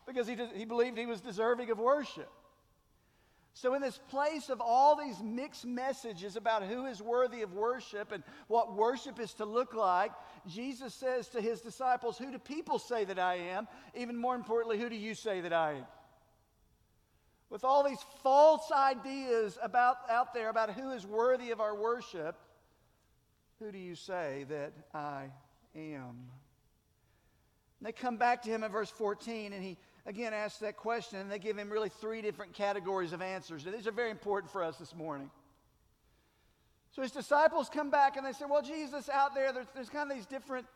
because 0.05 0.27
he, 0.27 0.37
he 0.55 0.65
believed 0.65 0.97
he 0.97 1.05
was 1.05 1.21
deserving 1.21 1.71
of 1.71 1.79
worship. 1.79 2.31
So, 3.55 3.75
in 3.75 3.81
this 3.81 3.99
place 4.09 4.49
of 4.49 4.61
all 4.61 4.95
these 4.95 5.21
mixed 5.21 5.65
messages 5.65 6.35
about 6.35 6.63
who 6.63 6.87
is 6.87 7.01
worthy 7.01 7.43
of 7.43 7.53
worship 7.53 8.11
and 8.11 8.23
what 8.47 8.75
worship 8.75 9.19
is 9.19 9.33
to 9.35 9.45
look 9.45 9.75
like, 9.75 10.11
Jesus 10.47 10.93
says 10.93 11.27
to 11.29 11.41
his 11.41 11.61
disciples, 11.61 12.17
Who 12.17 12.31
do 12.31 12.39
people 12.39 12.79
say 12.79 13.05
that 13.05 13.19
I 13.19 13.35
am? 13.35 13.67
Even 13.93 14.17
more 14.17 14.35
importantly, 14.35 14.79
who 14.79 14.89
do 14.89 14.95
you 14.95 15.13
say 15.13 15.41
that 15.41 15.53
I 15.53 15.73
am? 15.73 15.85
With 17.51 17.63
all 17.63 17.83
these 17.83 18.03
false 18.23 18.71
ideas 18.71 19.59
about, 19.61 19.97
out 20.09 20.33
there 20.33 20.49
about 20.49 20.71
who 20.71 20.89
is 20.89 21.05
worthy 21.05 21.51
of 21.51 21.61
our 21.61 21.75
worship, 21.75 22.35
who 23.59 23.71
do 23.71 23.77
you 23.77 23.93
say 23.93 24.45
that 24.49 24.73
I 24.95 25.29
am? 25.75 26.31
And 27.79 27.87
they 27.87 27.91
come 27.91 28.17
back 28.17 28.41
to 28.43 28.49
him 28.49 28.63
in 28.63 28.71
verse 28.71 28.89
14, 28.89 29.53
and 29.53 29.63
he 29.63 29.77
again 30.05 30.33
asks 30.33 30.59
that 30.59 30.77
question, 30.77 31.19
and 31.19 31.31
they 31.31 31.39
give 31.39 31.57
him 31.57 31.69
really 31.69 31.89
three 31.89 32.21
different 32.21 32.53
categories 32.53 33.13
of 33.13 33.21
answers. 33.21 33.65
And 33.65 33.73
these 33.73 33.87
are 33.87 33.91
very 33.91 34.11
important 34.11 34.51
for 34.51 34.63
us 34.63 34.77
this 34.77 34.95
morning. 34.95 35.29
So 36.91 37.01
his 37.01 37.11
disciples 37.11 37.69
come 37.69 37.89
back 37.89 38.17
and 38.17 38.25
they 38.25 38.33
say, 38.33 38.45
Well, 38.47 38.61
Jesus, 38.61 39.09
out 39.09 39.33
there, 39.33 39.51
there's, 39.51 39.67
there's 39.73 39.89
kind 39.89 40.09
of 40.11 40.15
these 40.15 40.27
different 40.27 40.67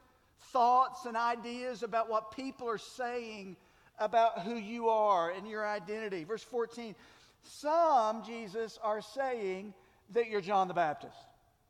thoughts 0.51 1.05
and 1.05 1.15
ideas 1.15 1.84
about 1.84 2.10
what 2.10 2.36
people 2.36 2.67
are 2.69 2.77
saying 2.77 3.55
about 4.00 4.41
who 4.41 4.55
you 4.55 4.89
are 4.89 5.31
and 5.31 5.48
your 5.48 5.67
identity. 5.67 6.24
Verse 6.24 6.43
14 6.43 6.96
Some, 7.43 8.24
Jesus, 8.24 8.79
are 8.81 9.01
saying 9.01 9.74
that 10.13 10.29
you're 10.29 10.41
John 10.41 10.67
the 10.67 10.74
Baptist. 10.74 11.17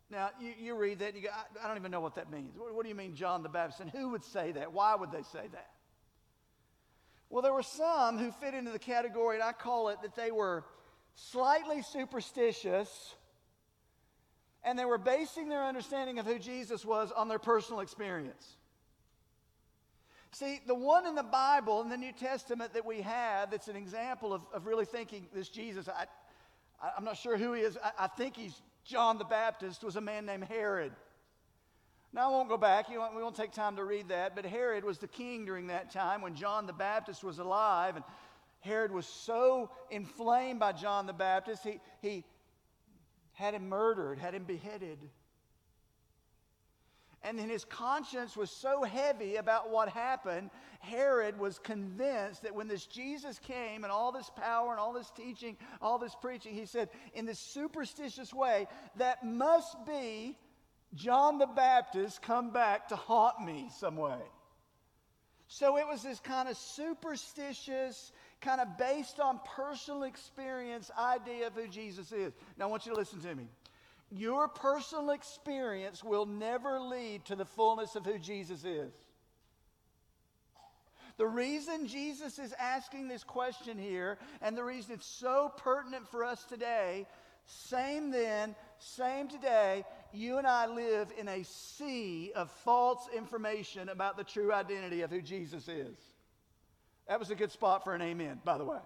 Now, 0.09 0.29
you, 0.39 0.53
you 0.57 0.75
read 0.75 0.99
that, 0.99 1.15
you 1.15 1.23
go, 1.23 1.29
I, 1.29 1.65
I, 1.65 1.67
don't 1.67 1.77
even 1.77 1.91
know 1.91 1.99
what 1.99 2.15
that 2.15 2.31
means. 2.31 2.55
What, 2.57 2.73
what 2.73 2.83
do 2.83 2.89
you 2.89 2.95
mean, 2.95 3.13
John 3.15 3.43
the 3.43 3.49
Baptist? 3.49 3.81
And 3.81 3.89
who 3.89 4.09
would 4.09 4.23
say 4.23 4.53
that? 4.53 4.71
Why 4.71 4.95
would 4.95 5.11
they 5.11 5.23
say 5.23 5.47
that? 5.51 5.67
Well, 7.29 7.41
there 7.41 7.53
were 7.53 7.63
some 7.63 8.17
who 8.17 8.31
fit 8.31 8.53
into 8.53 8.71
the 8.71 8.79
category, 8.79 9.35
and 9.35 9.43
I 9.43 9.51
call 9.51 9.89
it 9.89 10.01
that 10.01 10.15
they 10.15 10.31
were 10.31 10.63
slightly 11.15 11.81
superstitious, 11.81 13.15
and 14.63 14.77
they 14.77 14.85
were 14.85 14.97
basing 14.97 15.49
their 15.49 15.65
understanding 15.65 16.19
of 16.19 16.25
who 16.25 16.39
Jesus 16.39 16.85
was 16.85 17.11
on 17.11 17.27
their 17.27 17.39
personal 17.39 17.81
experience. 17.81 18.57
See, 20.31 20.59
the 20.67 20.75
one 20.75 21.07
in 21.07 21.15
the 21.15 21.23
Bible 21.23 21.81
in 21.81 21.89
the 21.89 21.97
New 21.97 22.11
Testament 22.11 22.73
that 22.73 22.85
we 22.85 23.01
have 23.01 23.49
that's 23.49 23.69
an 23.69 23.75
example 23.75 24.33
of, 24.33 24.41
of 24.53 24.65
really 24.65 24.85
thinking 24.85 25.27
this 25.33 25.49
Jesus, 25.49 25.87
I, 25.89 26.05
I'm 26.95 27.03
not 27.03 27.17
sure 27.17 27.37
who 27.37 27.53
he 27.53 27.61
is. 27.61 27.77
I, 27.83 28.05
I 28.05 28.07
think 28.07 28.35
he's 28.35 28.53
John 28.83 29.17
the 29.17 29.25
Baptist, 29.25 29.83
was 29.83 29.95
a 29.95 30.01
man 30.01 30.25
named 30.25 30.43
Herod. 30.45 30.93
Now, 32.17 32.31
I 32.31 32.31
won't 32.31 32.49
go 32.49 32.57
back. 32.57 32.89
we 32.89 32.97
won't 32.97 33.35
take 33.35 33.51
time 33.51 33.75
to 33.75 33.83
read 33.83 34.07
that. 34.07 34.35
But 34.35 34.43
Herod 34.43 34.83
was 34.83 34.97
the 34.97 35.07
king 35.07 35.45
during 35.45 35.67
that 35.67 35.91
time 35.91 36.23
when 36.23 36.33
John 36.33 36.65
the 36.65 36.73
Baptist 36.73 37.23
was 37.23 37.37
alive. 37.37 37.95
And 37.95 38.03
Herod 38.61 38.91
was 38.91 39.05
so 39.05 39.69
inflamed 39.91 40.59
by 40.59 40.71
John 40.71 41.05
the 41.05 41.13
Baptist, 41.13 41.63
he, 41.63 41.79
he 42.01 42.23
had 43.33 43.53
him 43.53 43.69
murdered, 43.69 44.17
had 44.17 44.33
him 44.33 44.45
beheaded. 44.45 44.97
And 47.21 47.37
then 47.37 47.49
his 47.49 47.63
conscience 47.65 48.35
was 48.35 48.49
so 48.49 48.81
heavy 48.81 49.35
about 49.35 49.69
what 49.69 49.87
happened, 49.87 50.49
Herod 50.79 51.37
was 51.37 51.59
convinced 51.59 52.41
that 52.41 52.55
when 52.55 52.67
this 52.67 52.87
Jesus 52.87 53.37
came 53.37 53.83
and 53.83 53.91
all 53.91 54.11
this 54.11 54.31
power 54.35 54.71
and 54.71 54.79
all 54.79 54.93
this 54.93 55.11
teaching, 55.11 55.55
all 55.83 55.99
this 55.99 56.15
preaching, 56.19 56.55
he 56.55 56.65
said, 56.65 56.89
in 57.13 57.27
this 57.27 57.37
superstitious 57.37 58.33
way, 58.33 58.67
that 58.95 59.23
must 59.23 59.85
be 59.85 60.35
John 60.95 61.37
the 61.37 61.47
Baptist 61.47 62.21
come 62.21 62.51
back 62.51 62.89
to 62.89 62.95
haunt 62.95 63.45
me 63.45 63.69
some 63.77 63.97
way. 63.97 64.19
So 65.47 65.77
it 65.77 65.87
was 65.87 66.03
this 66.03 66.19
kind 66.19 66.49
of 66.49 66.57
superstitious, 66.57 68.11
kind 68.41 68.59
of 68.59 68.77
based 68.77 69.19
on 69.19 69.39
personal 69.55 70.03
experience 70.03 70.91
idea 70.97 71.47
of 71.47 71.53
who 71.53 71.67
Jesus 71.67 72.11
is. 72.11 72.33
Now 72.57 72.65
I 72.65 72.67
want 72.67 72.85
you 72.85 72.93
to 72.93 72.97
listen 72.97 73.21
to 73.21 73.35
me. 73.35 73.47
Your 74.11 74.47
personal 74.47 75.11
experience 75.11 76.03
will 76.03 76.25
never 76.25 76.79
lead 76.79 77.25
to 77.25 77.35
the 77.35 77.45
fullness 77.45 77.95
of 77.95 78.05
who 78.05 78.17
Jesus 78.17 78.63
is. 78.63 78.93
The 81.17 81.27
reason 81.27 81.87
Jesus 81.87 82.37
is 82.39 82.53
asking 82.59 83.07
this 83.07 83.23
question 83.23 83.77
here, 83.77 84.19
and 84.41 84.55
the 84.55 84.63
reason 84.63 84.93
it's 84.93 85.07
so 85.07 85.51
pertinent 85.57 86.07
for 86.09 86.23
us 86.23 86.43
today, 86.43 87.07
same 87.45 88.11
then, 88.11 88.55
same 88.77 89.27
today, 89.27 89.83
you 90.17 90.37
and 90.37 90.47
I 90.47 90.65
live 90.65 91.11
in 91.17 91.27
a 91.27 91.43
sea 91.43 92.31
of 92.35 92.51
false 92.63 93.07
information 93.15 93.89
about 93.89 94.17
the 94.17 94.23
true 94.23 94.53
identity 94.53 95.01
of 95.01 95.11
who 95.11 95.21
Jesus 95.21 95.67
is. 95.67 95.95
That 97.07 97.19
was 97.19 97.29
a 97.29 97.35
good 97.35 97.51
spot 97.51 97.83
for 97.83 97.93
an 97.93 98.01
amen, 98.01 98.41
by 98.43 98.57
the 98.57 98.65
way. 98.65 98.79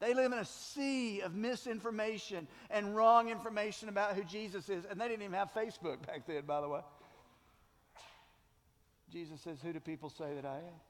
They 0.00 0.12
live 0.12 0.32
in 0.32 0.38
a 0.38 0.44
sea 0.44 1.20
of 1.20 1.34
misinformation 1.34 2.46
and 2.70 2.94
wrong 2.94 3.30
information 3.30 3.88
about 3.88 4.14
who 4.14 4.24
Jesus 4.24 4.68
is. 4.68 4.84
And 4.84 5.00
they 5.00 5.08
didn't 5.08 5.22
even 5.22 5.34
have 5.34 5.52
Facebook 5.54 6.06
back 6.06 6.26
then, 6.26 6.42
by 6.46 6.60
the 6.60 6.68
way. 6.68 6.80
Jesus 9.10 9.40
says, 9.40 9.58
Who 9.62 9.72
do 9.72 9.80
people 9.80 10.10
say 10.10 10.34
that 10.34 10.44
I 10.44 10.56
am? 10.56 10.80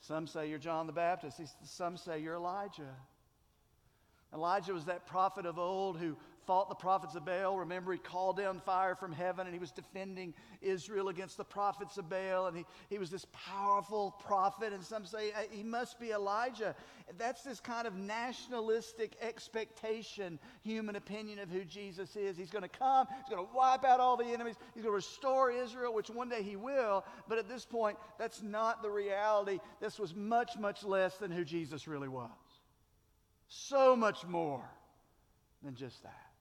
Some 0.00 0.26
say 0.26 0.48
you're 0.48 0.58
John 0.58 0.86
the 0.86 0.92
Baptist. 0.92 1.40
Some 1.64 1.96
say 1.96 2.20
you're 2.20 2.34
Elijah. 2.34 2.94
Elijah 4.34 4.72
was 4.72 4.86
that 4.86 5.06
prophet 5.06 5.46
of 5.46 5.58
old 5.58 5.98
who 5.98 6.16
fought 6.46 6.68
the 6.68 6.74
prophets 6.74 7.14
of 7.14 7.24
Baal. 7.24 7.56
Remember, 7.58 7.92
he 7.92 7.98
called 7.98 8.36
down 8.36 8.60
fire 8.60 8.94
from 8.94 9.12
heaven 9.12 9.46
and 9.46 9.54
he 9.54 9.60
was 9.60 9.70
defending 9.70 10.34
Israel 10.60 11.08
against 11.08 11.36
the 11.36 11.44
prophets 11.44 11.96
of 11.96 12.08
Baal. 12.08 12.46
And 12.46 12.56
he, 12.56 12.64
he 12.90 12.98
was 12.98 13.10
this 13.10 13.26
powerful 13.32 14.14
prophet. 14.24 14.72
And 14.72 14.82
some 14.82 15.06
say 15.06 15.32
he 15.50 15.62
must 15.62 15.98
be 15.98 16.10
Elijah. 16.10 16.74
That's 17.18 17.42
this 17.42 17.60
kind 17.60 17.86
of 17.86 17.94
nationalistic 17.94 19.16
expectation, 19.20 20.38
human 20.62 20.96
opinion 20.96 21.38
of 21.38 21.48
who 21.48 21.64
Jesus 21.64 22.16
is. 22.16 22.36
He's 22.36 22.50
going 22.50 22.62
to 22.62 22.68
come, 22.68 23.06
he's 23.24 23.34
going 23.34 23.46
to 23.46 23.54
wipe 23.54 23.84
out 23.84 24.00
all 24.00 24.16
the 24.16 24.24
enemies, 24.24 24.56
he's 24.74 24.82
going 24.82 24.92
to 24.92 24.96
restore 24.96 25.50
Israel, 25.50 25.94
which 25.94 26.10
one 26.10 26.28
day 26.28 26.42
he 26.42 26.56
will. 26.56 27.04
But 27.28 27.38
at 27.38 27.48
this 27.48 27.64
point, 27.64 27.98
that's 28.18 28.42
not 28.42 28.82
the 28.82 28.90
reality. 28.90 29.60
This 29.80 29.98
was 29.98 30.14
much, 30.14 30.58
much 30.58 30.84
less 30.84 31.16
than 31.16 31.30
who 31.30 31.44
Jesus 31.44 31.86
really 31.86 32.08
was. 32.08 32.30
So 33.48 33.94
much 33.94 34.26
more 34.26 34.68
than 35.62 35.74
just 35.74 36.02
that. 36.02 36.34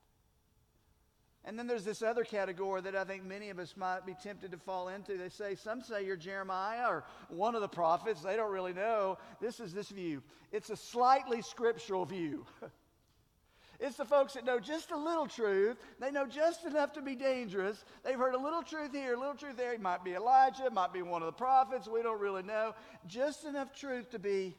And 1.46 1.60
then 1.60 1.68
there's 1.68 1.84
this 1.84 2.02
other 2.02 2.24
category 2.24 2.82
that 2.82 2.96
I 2.96 3.04
think 3.04 3.26
many 3.26 3.50
of 3.50 3.60
us 3.60 3.76
might 3.76 4.06
be 4.06 4.16
tempted 4.24 4.52
to 4.52 4.58
fall 4.58 4.88
into. 4.88 5.18
They 5.18 5.28
say, 5.28 5.56
some 5.56 5.82
say 5.82 6.06
you're 6.06 6.16
Jeremiah 6.16 6.88
or 6.88 7.04
one 7.28 7.54
of 7.54 7.62
the 7.62 7.68
prophets. 7.68 8.22
They 8.22 8.38
don't 8.38 8.52
really 8.52 8.72
know. 8.72 9.18
This 9.42 9.60
is 9.60 9.74
this 9.74 9.90
view. 9.90 10.24
It's 10.54 10.70
a 10.70 10.78
slightly 10.78 11.42
scriptural 11.42 12.06
view. 12.06 12.46
it's 13.82 13.98
the 13.98 14.06
folks 14.06 14.36
that 14.36 14.46
know 14.46 14.58
just 14.58 14.92
a 14.92 14.98
little 14.98 15.28
truth. 15.28 15.76
They 16.00 16.12
know 16.12 16.26
just 16.26 16.64
enough 16.64 16.94
to 16.94 17.02
be 17.02 17.16
dangerous. 17.16 17.84
They've 18.06 18.18
heard 18.18 18.36
a 18.36 18.42
little 18.42 18.64
truth 18.64 18.94
here, 18.94 19.16
a 19.16 19.20
little 19.20 19.36
truth 19.36 19.58
there. 19.58 19.74
It 19.74 19.82
might 19.82 20.06
be 20.06 20.14
Elijah, 20.14 20.68
it 20.68 20.74
might 20.74 20.94
be 20.94 21.02
one 21.02 21.22
of 21.22 21.26
the 21.26 21.34
prophets. 21.34 21.90
We 21.90 22.04
don't 22.04 22.22
really 22.22 22.44
know. 22.44 22.74
Just 23.06 23.44
enough 23.44 23.76
truth 23.76 24.12
to 24.12 24.20
be 24.20 24.56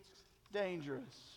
dangerous 0.53 1.34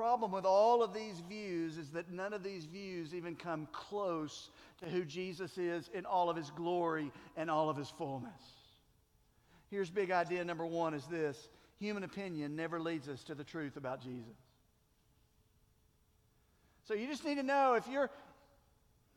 problem 0.00 0.32
with 0.32 0.46
all 0.46 0.82
of 0.82 0.94
these 0.94 1.20
views 1.28 1.76
is 1.76 1.90
that 1.90 2.10
none 2.10 2.32
of 2.32 2.42
these 2.42 2.64
views 2.64 3.14
even 3.14 3.36
come 3.36 3.68
close 3.70 4.48
to 4.78 4.86
who 4.86 5.04
Jesus 5.04 5.58
is 5.58 5.90
in 5.92 6.06
all 6.06 6.30
of 6.30 6.38
his 6.38 6.48
glory 6.52 7.12
and 7.36 7.50
all 7.50 7.68
of 7.68 7.76
his 7.76 7.90
fullness. 7.90 8.40
Here's 9.70 9.90
big 9.90 10.10
idea 10.10 10.42
number 10.42 10.64
one 10.64 10.94
is 10.94 11.04
this 11.08 11.50
human 11.78 12.02
opinion 12.02 12.56
never 12.56 12.80
leads 12.80 13.10
us 13.10 13.22
to 13.24 13.34
the 13.34 13.44
truth 13.44 13.76
about 13.76 14.02
Jesus. 14.02 14.38
So 16.88 16.94
you 16.94 17.06
just 17.06 17.26
need 17.26 17.34
to 17.34 17.42
know 17.42 17.74
if 17.74 17.86
you're 17.86 18.08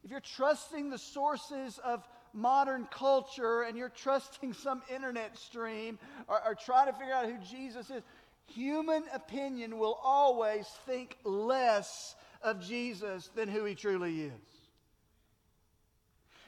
if 0.03 0.11
you're 0.11 0.19
trusting 0.19 0.89
the 0.89 0.97
sources 0.97 1.79
of 1.81 2.05
modern 2.33 2.87
culture 2.91 3.61
and 3.61 3.77
you're 3.77 3.87
trusting 3.87 4.51
some 4.51 4.81
internet 4.93 5.37
stream 5.37 5.97
or, 6.27 6.45
or 6.45 6.55
trying 6.55 6.87
to 6.87 6.93
figure 6.93 7.13
out 7.13 7.25
who 7.25 7.37
Jesus 7.49 7.89
is, 7.89 8.03
Human 8.47 9.03
opinion 9.13 9.79
will 9.79 9.99
always 10.03 10.67
think 10.85 11.17
less 11.23 12.15
of 12.41 12.61
Jesus 12.61 13.29
than 13.35 13.49
who 13.49 13.63
he 13.65 13.75
truly 13.75 14.21
is. 14.23 14.31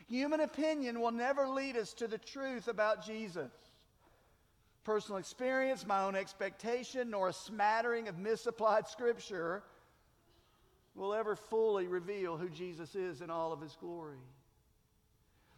Human 0.07 0.39
opinion 0.39 1.01
will 1.01 1.11
never 1.11 1.47
lead 1.47 1.77
us 1.77 1.93
to 1.93 2.07
the 2.07 2.17
truth 2.17 2.67
about 2.67 3.05
Jesus. 3.05 3.51
Personal 4.83 5.17
experience, 5.17 5.85
my 5.85 6.03
own 6.03 6.15
expectation, 6.15 7.09
nor 7.09 7.29
a 7.29 7.33
smattering 7.33 8.07
of 8.07 8.19
misapplied 8.19 8.87
scripture 8.87 9.63
will 10.93 11.13
ever 11.13 11.35
fully 11.35 11.87
reveal 11.87 12.37
who 12.37 12.49
Jesus 12.49 12.93
is 12.93 13.21
in 13.21 13.31
all 13.31 13.51
of 13.51 13.61
his 13.61 13.75
glory. 13.81 14.19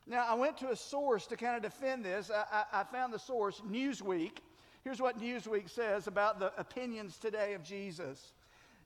Now, 0.07 0.25
I 0.25 0.35
went 0.35 0.57
to 0.59 0.69
a 0.69 0.75
source 0.75 1.27
to 1.27 1.35
kind 1.35 1.57
of 1.57 1.61
defend 1.61 2.05
this. 2.05 2.31
I, 2.31 2.45
I, 2.71 2.81
I 2.81 2.83
found 2.85 3.13
the 3.13 3.19
source, 3.19 3.61
Newsweek. 3.69 4.37
Here's 4.83 5.01
what 5.01 5.19
Newsweek 5.19 5.69
says 5.69 6.07
about 6.07 6.39
the 6.39 6.51
opinions 6.57 7.17
today 7.17 7.53
of 7.53 7.63
Jesus. 7.63 8.33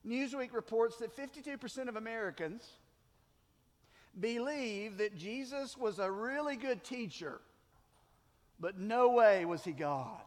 Newsweek 0.07 0.53
reports 0.53 0.97
that 0.97 1.15
52% 1.15 1.87
of 1.87 1.95
Americans 1.95 2.67
believe 4.19 4.97
that 4.97 5.17
Jesus 5.17 5.77
was 5.77 5.99
a 5.99 6.09
really 6.11 6.55
good 6.55 6.83
teacher, 6.83 7.39
but 8.59 8.79
no 8.79 9.09
way 9.09 9.45
was 9.45 9.63
he 9.63 9.71
God. 9.71 10.21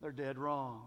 They're 0.00 0.12
dead 0.12 0.38
wrong. 0.38 0.82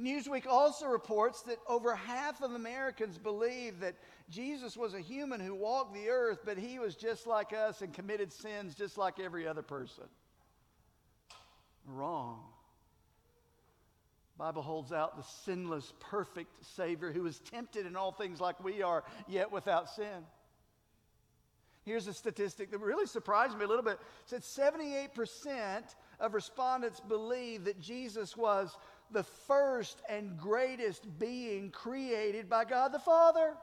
Newsweek 0.00 0.46
also 0.46 0.86
reports 0.86 1.42
that 1.42 1.58
over 1.68 1.94
half 1.94 2.42
of 2.42 2.52
Americans 2.52 3.16
believe 3.16 3.80
that 3.80 3.94
Jesus 4.28 4.76
was 4.76 4.92
a 4.92 5.00
human 5.00 5.40
who 5.40 5.54
walked 5.54 5.94
the 5.94 6.08
earth, 6.08 6.40
but 6.44 6.58
he 6.58 6.80
was 6.80 6.96
just 6.96 7.26
like 7.26 7.52
us 7.52 7.80
and 7.80 7.94
committed 7.94 8.32
sins 8.32 8.74
just 8.74 8.98
like 8.98 9.20
every 9.20 9.46
other 9.46 9.62
person. 9.62 10.04
Wrong. 11.86 12.40
Bible 14.36 14.62
holds 14.62 14.92
out 14.92 15.16
the 15.16 15.22
sinless, 15.44 15.92
perfect 16.00 16.64
Savior 16.74 17.12
who 17.12 17.22
was 17.22 17.38
tempted 17.38 17.86
in 17.86 17.94
all 17.94 18.10
things 18.10 18.40
like 18.40 18.62
we 18.64 18.82
are, 18.82 19.04
yet 19.28 19.52
without 19.52 19.88
sin. 19.90 20.24
Here's 21.84 22.06
a 22.06 22.14
statistic 22.14 22.70
that 22.70 22.78
really 22.78 23.06
surprised 23.06 23.56
me 23.58 23.64
a 23.64 23.68
little 23.68 23.84
bit. 23.84 23.98
It 24.32 24.42
said 24.42 24.72
78% 24.74 25.82
of 26.18 26.34
respondents 26.34 26.98
believe 27.00 27.64
that 27.64 27.78
Jesus 27.78 28.36
was 28.36 28.76
the 29.10 29.22
first 29.22 30.00
and 30.08 30.38
greatest 30.38 31.06
being 31.18 31.70
created 31.70 32.48
by 32.48 32.64
God 32.64 32.92
the 32.92 32.98
Father. 32.98 33.54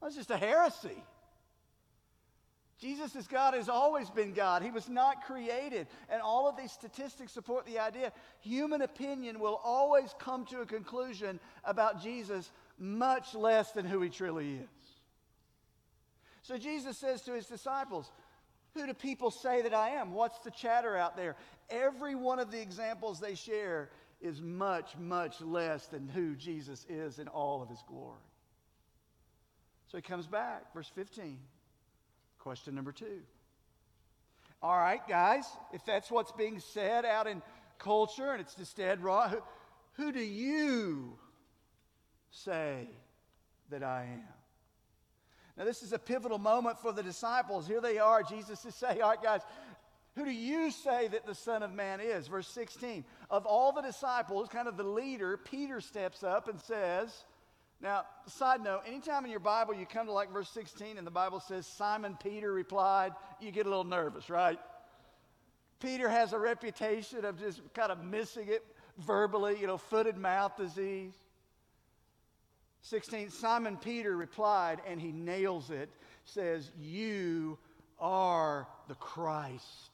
That's 0.00 0.14
just 0.14 0.30
a 0.30 0.36
heresy. 0.36 1.02
Jesus 2.78 3.16
is 3.16 3.26
God, 3.26 3.54
has 3.54 3.70
always 3.70 4.10
been 4.10 4.34
God. 4.34 4.62
He 4.62 4.70
was 4.70 4.88
not 4.88 5.24
created. 5.24 5.86
And 6.10 6.20
all 6.20 6.46
of 6.46 6.58
these 6.58 6.72
statistics 6.72 7.32
support 7.32 7.64
the 7.64 7.78
idea 7.78 8.12
human 8.40 8.82
opinion 8.82 9.40
will 9.40 9.60
always 9.64 10.14
come 10.18 10.44
to 10.46 10.60
a 10.60 10.66
conclusion 10.66 11.40
about 11.64 12.02
Jesus 12.02 12.50
much 12.78 13.34
less 13.34 13.72
than 13.72 13.86
who 13.86 14.02
he 14.02 14.10
truly 14.10 14.56
is. 14.56 14.68
So 16.42 16.58
Jesus 16.58 16.98
says 16.98 17.22
to 17.22 17.32
his 17.32 17.46
disciples, 17.46 18.12
Who 18.76 18.86
do 18.86 18.92
people 18.92 19.30
say 19.30 19.62
that 19.62 19.72
I 19.72 19.90
am? 19.90 20.12
What's 20.12 20.38
the 20.40 20.50
chatter 20.50 20.96
out 20.98 21.16
there? 21.16 21.34
Every 21.70 22.14
one 22.14 22.38
of 22.38 22.50
the 22.50 22.60
examples 22.60 23.18
they 23.18 23.34
share 23.34 23.88
is 24.20 24.42
much, 24.42 24.94
much 24.98 25.40
less 25.40 25.86
than 25.86 26.08
who 26.08 26.34
Jesus 26.36 26.84
is 26.86 27.18
in 27.18 27.26
all 27.28 27.62
of 27.62 27.70
his 27.70 27.82
glory. 27.88 28.20
So 29.88 29.96
he 29.96 30.02
comes 30.02 30.26
back, 30.26 30.74
verse 30.74 30.90
15. 30.94 31.38
Question 32.38 32.74
number 32.74 32.92
two. 32.92 33.22
All 34.62 34.76
right, 34.76 35.00
guys, 35.08 35.46
if 35.72 35.82
that's 35.86 36.10
what's 36.10 36.32
being 36.32 36.60
said 36.60 37.06
out 37.06 37.26
in 37.26 37.40
culture 37.78 38.32
and 38.32 38.42
it's 38.42 38.54
just 38.54 38.76
dead 38.76 39.02
wrong, 39.02 39.30
who, 39.30 39.40
who 39.92 40.12
do 40.12 40.20
you 40.20 41.16
say 42.30 42.88
that 43.70 43.82
I 43.82 44.02
am? 44.02 44.35
Now, 45.56 45.64
this 45.64 45.82
is 45.82 45.92
a 45.92 45.98
pivotal 45.98 46.38
moment 46.38 46.78
for 46.78 46.92
the 46.92 47.02
disciples. 47.02 47.66
Here 47.66 47.80
they 47.80 47.98
are. 47.98 48.22
Jesus 48.22 48.64
is 48.64 48.74
saying, 48.74 49.00
All 49.00 49.10
right, 49.10 49.22
guys, 49.22 49.40
who 50.14 50.24
do 50.24 50.30
you 50.30 50.70
say 50.70 51.08
that 51.08 51.26
the 51.26 51.34
Son 51.34 51.62
of 51.62 51.72
Man 51.72 52.00
is? 52.00 52.28
Verse 52.28 52.48
16. 52.48 53.04
Of 53.30 53.46
all 53.46 53.72
the 53.72 53.82
disciples, 53.82 54.48
kind 54.48 54.68
of 54.68 54.76
the 54.76 54.82
leader, 54.82 55.36
Peter 55.36 55.80
steps 55.80 56.22
up 56.22 56.48
and 56.48 56.60
says, 56.60 57.24
now, 57.80 58.04
side 58.26 58.62
note, 58.62 58.82
anytime 58.86 59.24
in 59.24 59.30
your 59.30 59.40
Bible 59.40 59.74
you 59.74 59.84
come 59.84 60.06
to 60.06 60.12
like 60.12 60.32
verse 60.32 60.48
16 60.50 60.96
and 60.96 61.06
the 61.06 61.10
Bible 61.10 61.40
says 61.40 61.66
Simon 61.66 62.16
Peter 62.22 62.50
replied, 62.50 63.12
you 63.40 63.50
get 63.50 63.66
a 63.66 63.68
little 63.68 63.84
nervous, 63.84 64.30
right? 64.30 64.58
Peter 65.80 66.08
has 66.08 66.32
a 66.32 66.38
reputation 66.38 67.26
of 67.26 67.38
just 67.38 67.60
kind 67.74 67.92
of 67.92 68.02
missing 68.02 68.48
it 68.48 68.64
verbally, 68.98 69.58
you 69.60 69.66
know, 69.66 69.76
foot 69.76 70.06
and 70.06 70.18
mouth 70.22 70.56
disease. 70.56 71.12
16, 72.88 73.30
Simon 73.30 73.76
Peter 73.76 74.16
replied, 74.16 74.80
and 74.86 75.00
he 75.00 75.10
nails 75.10 75.70
it, 75.70 75.90
says, 76.24 76.70
You 76.78 77.58
are 77.98 78.68
the 78.86 78.94
Christ. 78.94 79.90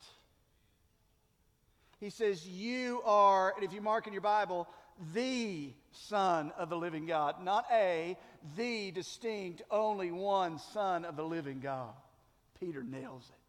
He 2.00 2.10
says, 2.10 2.46
You 2.46 3.00
are, 3.06 3.54
and 3.56 3.64
if 3.64 3.72
you 3.72 3.80
mark 3.80 4.06
in 4.06 4.12
your 4.12 4.22
Bible, 4.22 4.68
the 5.14 5.72
Son 5.92 6.52
of 6.58 6.68
the 6.68 6.76
living 6.76 7.06
God. 7.06 7.42
Not 7.42 7.64
a, 7.72 8.16
the 8.56 8.90
distinct, 8.90 9.62
only 9.70 10.10
one 10.10 10.58
Son 10.58 11.06
of 11.06 11.16
the 11.16 11.24
living 11.24 11.60
God. 11.60 11.94
Peter 12.60 12.82
nails 12.82 13.24
it. 13.30 13.41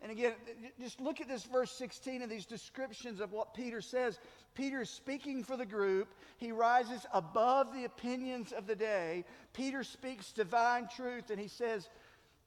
And 0.00 0.12
again, 0.12 0.32
just 0.80 1.00
look 1.00 1.20
at 1.20 1.26
this 1.26 1.44
verse 1.44 1.72
16 1.72 2.22
and 2.22 2.30
these 2.30 2.46
descriptions 2.46 3.20
of 3.20 3.32
what 3.32 3.52
Peter 3.54 3.80
says. 3.80 4.18
Peter 4.54 4.82
is 4.82 4.90
speaking 4.90 5.42
for 5.42 5.56
the 5.56 5.66
group. 5.66 6.08
He 6.36 6.52
rises 6.52 7.04
above 7.12 7.72
the 7.72 7.84
opinions 7.84 8.52
of 8.52 8.66
the 8.66 8.76
day. 8.76 9.24
Peter 9.54 9.82
speaks 9.82 10.30
divine 10.30 10.88
truth 10.94 11.30
and 11.30 11.40
he 11.40 11.48
says, 11.48 11.88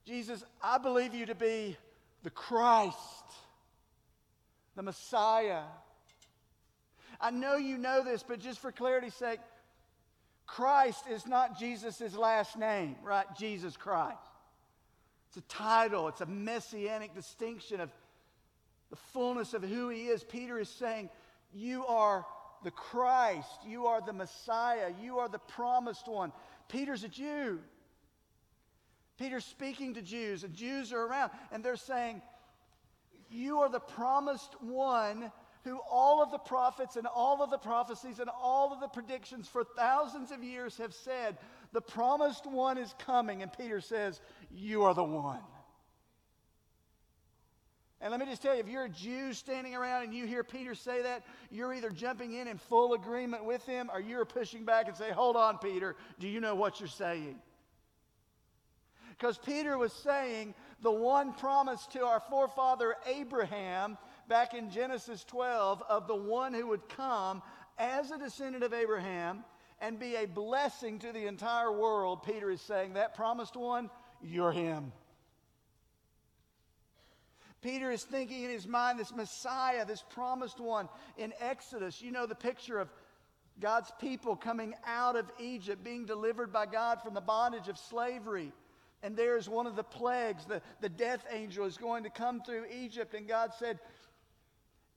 Jesus, 0.06 0.44
I 0.64 0.78
believe 0.78 1.14
you 1.14 1.26
to 1.26 1.36
be 1.36 1.76
the 2.24 2.30
Christ, 2.30 2.96
the 4.76 4.84
Messiah. 4.84 5.64
I 7.20 7.32
know 7.32 7.58
you 7.58 7.78
know 7.78 8.04
this, 8.04 8.24
but 8.24 8.40
just 8.40 8.60
for 8.60 8.72
clarity's 8.72 9.14
sake, 9.14 9.40
Christ 10.48 11.04
is 11.10 11.28
not 11.28 11.60
Jesus' 11.60 12.16
last 12.16 12.58
name, 12.58 12.96
right? 13.04 13.26
Jesus 13.38 13.76
Christ. 13.76 14.18
It's 15.32 15.38
a 15.38 15.48
title, 15.48 16.10
it's 16.10 16.20
a 16.20 16.26
messianic 16.26 17.16
distinction 17.16 17.80
of 17.80 17.90
the 18.90 18.98
fullness 19.14 19.54
of 19.54 19.64
who 19.64 19.88
he 19.88 20.08
is. 20.08 20.26
Peter 20.26 20.60
is 20.60 20.68
saying, 20.68 21.10
You 21.54 21.86
are 21.86 22.26
the 22.66 22.72
Christ, 22.72 23.62
you 23.66 23.86
are 23.86 24.02
the 24.02 24.12
Messiah, 24.12 24.92
you 25.02 25.20
are 25.20 25.30
the 25.30 25.40
promised 25.40 26.10
one. 26.10 26.34
Peter's 26.68 27.06
a 27.06 27.08
Jew. 27.08 27.60
Peter's 29.18 29.46
speaking 29.46 29.94
to 29.94 30.02
Jews, 30.02 30.44
and 30.44 30.54
Jews 30.54 30.92
are 30.92 31.02
around, 31.02 31.32
and 31.54 31.64
they're 31.64 31.78
saying, 31.78 32.22
You 33.30 33.60
are 33.60 33.70
the 33.70 33.80
promised 33.80 34.62
one 34.62 35.32
who 35.64 35.80
all 35.90 36.22
of 36.22 36.32
the 36.32 36.40
prophets 36.40 36.98
and 36.98 37.08
all 37.08 37.42
of 37.42 37.52
the 37.52 37.58
prophecies 37.58 38.20
and 38.20 38.30
all 38.30 38.74
of 38.74 38.82
the 38.82 38.88
predictions 38.90 39.48
for 39.48 39.64
thousands 39.64 40.32
of 40.32 40.44
years 40.44 40.78
have 40.78 40.94
said, 40.94 41.38
the 41.74 41.82
promised 41.82 42.46
one 42.46 42.78
is 42.78 42.94
coming. 43.00 43.42
And 43.42 43.52
Peter 43.54 43.82
says, 43.82 44.20
You 44.50 44.84
are 44.84 44.94
the 44.94 45.04
one. 45.04 45.40
And 48.02 48.10
let 48.10 48.20
me 48.20 48.26
just 48.26 48.42
tell 48.42 48.56
you, 48.56 48.62
if 48.62 48.68
you're 48.68 48.86
a 48.86 48.90
Jew 48.90 49.32
standing 49.32 49.76
around 49.76 50.04
and 50.04 50.14
you 50.14 50.26
hear 50.26 50.44
Peter 50.44 50.74
say 50.74 51.04
that, 51.04 51.24
you're 51.52 51.72
either 51.72 51.92
jumping 51.92 52.34
in 52.34 52.48
in 52.48 52.58
full 52.58 52.96
agreement 52.96 53.46
with 53.46 53.64
him 53.68 53.92
or 53.94 54.02
you're 54.02 54.26
pushing 54.26 54.66
back 54.66 54.88
and 54.88 54.98
say, 54.98 55.12
Hold 55.12 55.36
on, 55.36 55.60
Peter, 55.60 55.96
do 56.20 56.28
you 56.28 56.42
know 56.42 56.56
what 56.56 56.80
you're 56.80 56.90
saying? 56.90 57.40
Because 59.10 59.38
Peter 59.38 59.78
was 59.78 59.94
saying 59.94 60.56
the 60.82 60.92
one 60.92 61.34
promise 61.34 61.86
to 61.94 62.04
our 62.04 62.20
forefather 62.20 62.96
Abraham 63.06 64.00
back 64.28 64.56
in 64.56 64.72
Genesis 64.72 65.24
12 65.26 65.84
of 65.88 66.08
the 66.08 66.16
one 66.16 66.56
who 66.56 66.66
would 66.68 66.90
come 66.90 67.44
as 67.78 68.10
a 68.10 68.18
descendant 68.18 68.64
of 68.64 68.74
Abraham 68.74 69.44
and 69.82 70.00
be 70.00 70.16
a 70.16 70.26
blessing 70.26 71.00
to 71.00 71.12
the 71.12 71.28
entire 71.28 71.72
world. 71.72 72.24
Peter 72.24 72.50
is 72.50 72.62
saying, 72.62 72.94
That 72.94 73.16
promised 73.16 73.58
one, 73.58 73.90
you're 74.22 74.52
him. 74.52 74.92
Peter 77.62 77.92
is 77.92 78.04
thinking 78.04 78.44
in 78.44 78.50
his 78.50 78.68
mind 78.68 79.00
this 79.00 79.14
Messiah, 79.14 79.86
this 79.86 80.04
promised 80.10 80.60
one 80.60 80.90
in 81.18 81.34
Exodus. 81.40 82.02
You 82.02 82.12
know 82.12 82.26
the 82.26 82.36
picture 82.36 82.80
of 82.80 82.90
God's 83.60 83.92
people 84.00 84.36
coming 84.36 84.74
out 84.86 85.16
of 85.16 85.26
Egypt, 85.40 85.84
being 85.84 86.06
delivered 86.06 86.52
by 86.52 86.66
God 86.66 87.02
from 87.04 87.14
the 87.14 87.22
bondage 87.22 87.68
of 87.68 87.78
slavery. 87.78 88.52
And 89.04 89.16
there's 89.16 89.48
one 89.48 89.68
of 89.68 89.76
the 89.76 89.84
plagues. 89.84 90.46
The, 90.46 90.62
the 90.80 90.90
death 90.90 91.26
angel 91.32 91.66
is 91.66 91.78
going 91.78 92.04
to 92.04 92.10
come 92.10 92.42
through 92.42 92.66
Egypt. 92.72 93.14
And 93.14 93.28
God 93.28 93.52
said, 93.58 93.80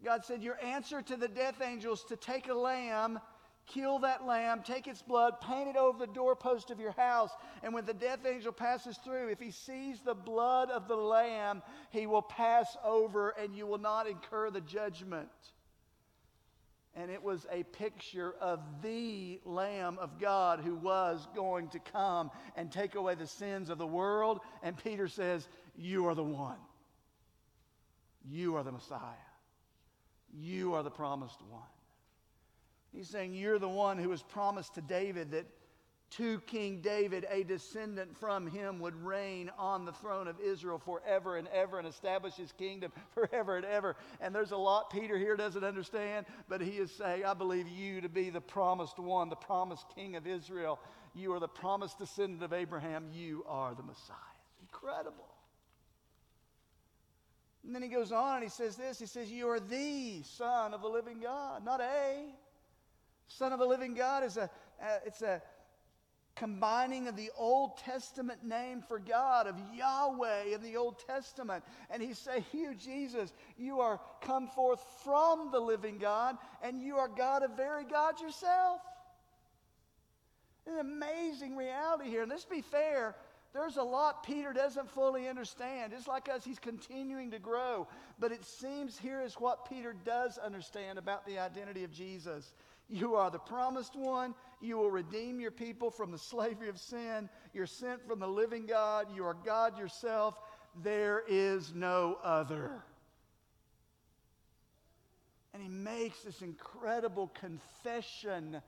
God 0.02 0.24
said, 0.24 0.42
Your 0.42 0.62
answer 0.62 1.02
to 1.02 1.16
the 1.16 1.28
death 1.28 1.60
angels 1.62 2.04
to 2.04 2.16
take 2.16 2.48
a 2.48 2.54
lamb, 2.54 3.18
kill 3.66 4.00
that 4.00 4.26
lamb, 4.26 4.62
take 4.64 4.86
its 4.86 5.02
blood, 5.02 5.40
paint 5.40 5.68
it 5.68 5.76
over 5.76 5.98
the 5.98 6.12
doorpost 6.12 6.70
of 6.70 6.80
your 6.80 6.92
house. 6.92 7.30
And 7.62 7.74
when 7.74 7.84
the 7.84 7.94
death 7.94 8.20
angel 8.26 8.52
passes 8.52 8.98
through, 8.98 9.28
if 9.28 9.40
he 9.40 9.50
sees 9.50 10.00
the 10.00 10.14
blood 10.14 10.70
of 10.70 10.88
the 10.88 10.96
lamb, 10.96 11.62
he 11.90 12.06
will 12.06 12.22
pass 12.22 12.76
over 12.84 13.30
and 13.30 13.54
you 13.54 13.66
will 13.66 13.78
not 13.78 14.06
incur 14.06 14.50
the 14.50 14.60
judgment. 14.60 15.28
And 16.96 17.10
it 17.10 17.22
was 17.22 17.44
a 17.50 17.64
picture 17.64 18.34
of 18.40 18.60
the 18.80 19.40
Lamb 19.44 19.98
of 19.98 20.20
God 20.20 20.60
who 20.60 20.76
was 20.76 21.26
going 21.34 21.68
to 21.70 21.80
come 21.80 22.30
and 22.54 22.70
take 22.70 22.94
away 22.94 23.16
the 23.16 23.26
sins 23.26 23.68
of 23.68 23.78
the 23.78 23.86
world. 23.86 24.38
And 24.62 24.76
Peter 24.76 25.08
says, 25.08 25.48
You 25.76 26.06
are 26.06 26.14
the 26.14 26.22
one. 26.22 26.58
You 28.30 28.56
are 28.56 28.62
the 28.62 28.70
Messiah. 28.70 29.00
You 30.32 30.74
are 30.74 30.84
the 30.84 30.90
promised 30.90 31.42
one. 31.50 31.62
He's 32.94 33.08
saying, 33.08 33.34
You're 33.34 33.58
the 33.58 33.68
one 33.68 33.98
who 33.98 34.08
was 34.08 34.22
promised 34.22 34.74
to 34.74 34.80
David 34.80 35.32
that 35.32 35.46
to 36.10 36.38
King 36.42 36.80
David, 36.80 37.26
a 37.28 37.42
descendant 37.42 38.16
from 38.16 38.46
him 38.46 38.78
would 38.78 38.94
reign 38.94 39.50
on 39.58 39.84
the 39.84 39.92
throne 39.92 40.28
of 40.28 40.38
Israel 40.38 40.78
forever 40.78 41.36
and 41.38 41.48
ever 41.48 41.78
and 41.78 41.88
establish 41.88 42.34
his 42.34 42.52
kingdom 42.52 42.92
forever 43.14 43.56
and 43.56 43.66
ever. 43.66 43.96
And 44.20 44.32
there's 44.32 44.52
a 44.52 44.56
lot 44.56 44.90
Peter 44.90 45.18
here 45.18 45.36
doesn't 45.36 45.64
understand, 45.64 46.26
but 46.48 46.60
he 46.60 46.72
is 46.72 46.92
saying, 46.92 47.24
I 47.24 47.34
believe 47.34 47.66
you 47.66 48.00
to 48.00 48.08
be 48.08 48.30
the 48.30 48.40
promised 48.40 49.00
one, 49.00 49.28
the 49.28 49.34
promised 49.34 49.86
king 49.92 50.14
of 50.14 50.24
Israel. 50.24 50.78
You 51.14 51.32
are 51.32 51.40
the 51.40 51.48
promised 51.48 51.98
descendant 51.98 52.44
of 52.44 52.52
Abraham. 52.52 53.06
You 53.12 53.44
are 53.48 53.74
the 53.74 53.82
Messiah. 53.82 54.16
Incredible. 54.60 55.26
And 57.64 57.74
then 57.74 57.82
he 57.82 57.88
goes 57.88 58.12
on 58.12 58.36
and 58.36 58.44
he 58.44 58.50
says 58.50 58.76
this 58.76 59.00
He 59.00 59.06
says, 59.06 59.32
You 59.32 59.48
are 59.48 59.58
the 59.58 60.22
Son 60.22 60.74
of 60.74 60.80
the 60.80 60.88
living 60.88 61.18
God, 61.18 61.64
not 61.64 61.80
a. 61.80 62.34
Son 63.26 63.52
of 63.52 63.58
the 63.58 63.66
living 63.66 63.94
God 63.94 64.24
is 64.24 64.36
a, 64.36 64.50
uh, 64.82 64.98
it's 65.06 65.22
a 65.22 65.42
combining 66.36 67.06
of 67.06 67.16
the 67.16 67.30
Old 67.36 67.78
Testament 67.78 68.44
name 68.44 68.82
for 68.82 68.98
God, 68.98 69.46
of 69.46 69.56
Yahweh 69.72 70.54
in 70.54 70.62
the 70.62 70.76
Old 70.76 70.98
Testament. 71.06 71.64
And 71.90 72.02
he's 72.02 72.18
saying, 72.18 72.44
You, 72.52 72.74
Jesus, 72.74 73.32
you 73.56 73.80
are 73.80 74.00
come 74.20 74.48
forth 74.48 74.82
from 75.04 75.50
the 75.52 75.60
living 75.60 75.98
God, 75.98 76.36
and 76.62 76.82
you 76.82 76.96
are 76.96 77.08
God 77.08 77.42
of 77.42 77.56
very 77.56 77.84
God 77.84 78.20
yourself. 78.20 78.80
An 80.66 80.78
amazing 80.78 81.56
reality 81.56 82.08
here. 82.08 82.22
And 82.22 82.30
let's 82.30 82.46
be 82.46 82.62
fair, 82.62 83.14
there's 83.52 83.76
a 83.76 83.82
lot 83.82 84.24
Peter 84.24 84.52
doesn't 84.52 84.90
fully 84.90 85.28
understand. 85.28 85.92
It's 85.92 86.08
like 86.08 86.28
us, 86.28 86.44
he's 86.44 86.58
continuing 86.58 87.30
to 87.32 87.38
grow. 87.38 87.86
But 88.18 88.32
it 88.32 88.44
seems 88.44 88.98
here 88.98 89.20
is 89.20 89.34
what 89.34 89.68
Peter 89.68 89.94
does 90.04 90.38
understand 90.38 90.98
about 90.98 91.26
the 91.26 91.38
identity 91.38 91.84
of 91.84 91.92
Jesus. 91.92 92.54
You 92.88 93.14
are 93.14 93.30
the 93.30 93.38
promised 93.38 93.96
one. 93.96 94.34
You 94.60 94.76
will 94.76 94.90
redeem 94.90 95.40
your 95.40 95.50
people 95.50 95.90
from 95.90 96.10
the 96.10 96.18
slavery 96.18 96.68
of 96.68 96.78
sin. 96.78 97.28
You're 97.52 97.66
sent 97.66 98.06
from 98.06 98.20
the 98.20 98.28
living 98.28 98.66
God. 98.66 99.08
You 99.14 99.24
are 99.24 99.34
God 99.34 99.78
yourself. 99.78 100.38
There 100.82 101.22
is 101.28 101.72
no 101.74 102.18
other. 102.22 102.82
And 105.52 105.62
he 105.62 105.68
makes 105.68 106.22
this 106.22 106.42
incredible 106.42 107.28
confession 107.38 108.60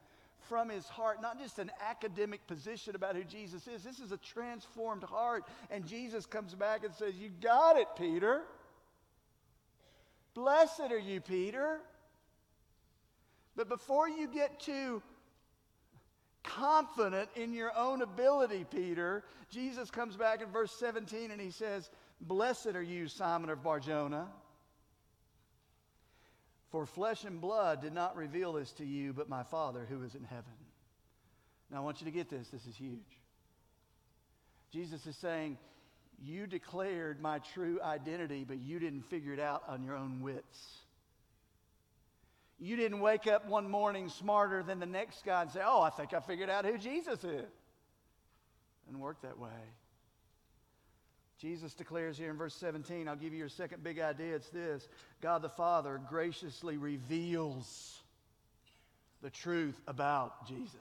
from 0.48 0.68
his 0.68 0.87
heart, 0.87 1.20
not 1.20 1.38
just 1.38 1.59
an 1.59 1.70
academic 1.81 2.46
position 2.46 2.94
about 2.94 3.16
who 3.16 3.24
Jesus 3.24 3.66
is. 3.66 3.83
This 3.83 3.98
is 3.98 4.12
a 4.12 4.16
transformed 4.18 5.02
heart. 5.02 5.44
And 5.70 5.87
Jesus 5.87 6.26
comes 6.26 6.55
back 6.55 6.85
and 6.85 6.94
says, 6.94 7.16
You 7.16 7.31
got 7.40 7.76
it, 7.76 7.88
Peter. 7.98 8.42
Blessed 10.35 10.92
are 10.92 10.98
you, 10.98 11.20
Peter. 11.20 11.81
But 13.57 13.69
before 13.69 14.09
you 14.09 14.29
get 14.29 14.61
too 14.61 15.03
confident 16.42 17.29
in 17.35 17.53
your 17.53 17.77
own 17.77 18.03
ability, 18.03 18.66
Peter, 18.71 19.25
Jesus 19.51 19.90
comes 19.90 20.16
back 20.16 20.42
in 20.42 20.49
verse 20.51 20.73
17 20.79 21.31
and 21.31 21.40
he 21.40 21.51
says, 21.51 21.90
Blessed 22.21 22.75
are 22.75 22.83
you, 22.83 23.09
Simon 23.09 23.51
of 23.51 23.62
Barjona. 23.62 24.29
For 26.71 26.87
flesh 26.87 27.25
and 27.25 27.40
blood 27.40 27.81
did 27.81 27.92
not 27.92 28.16
reveal 28.16 28.53
this 28.53 28.73
to 28.75 28.85
you, 28.85 29.12
but 29.12 29.29
my 29.29 29.42
Father 29.45 29.87
who 29.88 30.03
is 30.03 30.14
in 30.14 30.25
heaven. 30.25 30.45
Now, 31.71 31.79
I 31.79 31.81
want 31.81 32.01
you 32.01 32.05
to 32.05 32.11
get 32.11 32.29
this. 32.29 32.49
This 32.49 32.66
is 32.66 32.77
huge. 32.77 33.21
Jesus 34.73 35.07
is 35.07 35.16
saying, 35.16 35.59
You 36.23 36.47
declared 36.47 37.21
my 37.21 37.38
true 37.38 37.81
identity, 37.83 38.45
but 38.47 38.59
you 38.59 38.79
didn't 38.79 39.03
figure 39.03 39.33
it 39.33 39.40
out 39.40 39.62
on 39.69 39.83
your 39.83 39.97
own 39.97 40.21
wits. 40.21 40.86
You 42.59 42.77
didn't 42.77 43.01
wake 43.01 43.27
up 43.27 43.49
one 43.49 43.71
morning 43.71 44.09
smarter 44.09 44.62
than 44.62 44.79
the 44.79 44.87
next 44.87 45.25
guy 45.25 45.42
and 45.42 45.51
say, 45.51 45.61
Oh, 45.64 45.83
I 45.83 45.90
think 45.90 46.14
I 46.14 46.21
figured 46.21 46.49
out 46.49 46.64
who 46.64 46.79
Jesus 46.79 47.23
is. 47.23 47.51
Didn't 48.87 49.01
work 49.01 49.21
that 49.23 49.38
way. 49.38 49.51
Jesus 51.38 51.75
declares 51.75 52.16
here 52.16 52.31
in 52.31 52.37
verse 52.37 52.55
17, 52.55 53.09
I'll 53.09 53.16
give 53.16 53.33
you 53.33 53.38
your 53.38 53.51
second 53.51 53.85
big 53.85 53.99
idea. 53.99 54.37
It's 54.37 54.49
this 54.49 54.88
God 55.21 55.42
the 55.42 55.51
Father 55.51 56.01
graciously 56.09 56.79
reveals 56.79 58.01
the 59.23 59.31
truth 59.31 59.79
about 59.87 60.47
Jesus. 60.47 60.77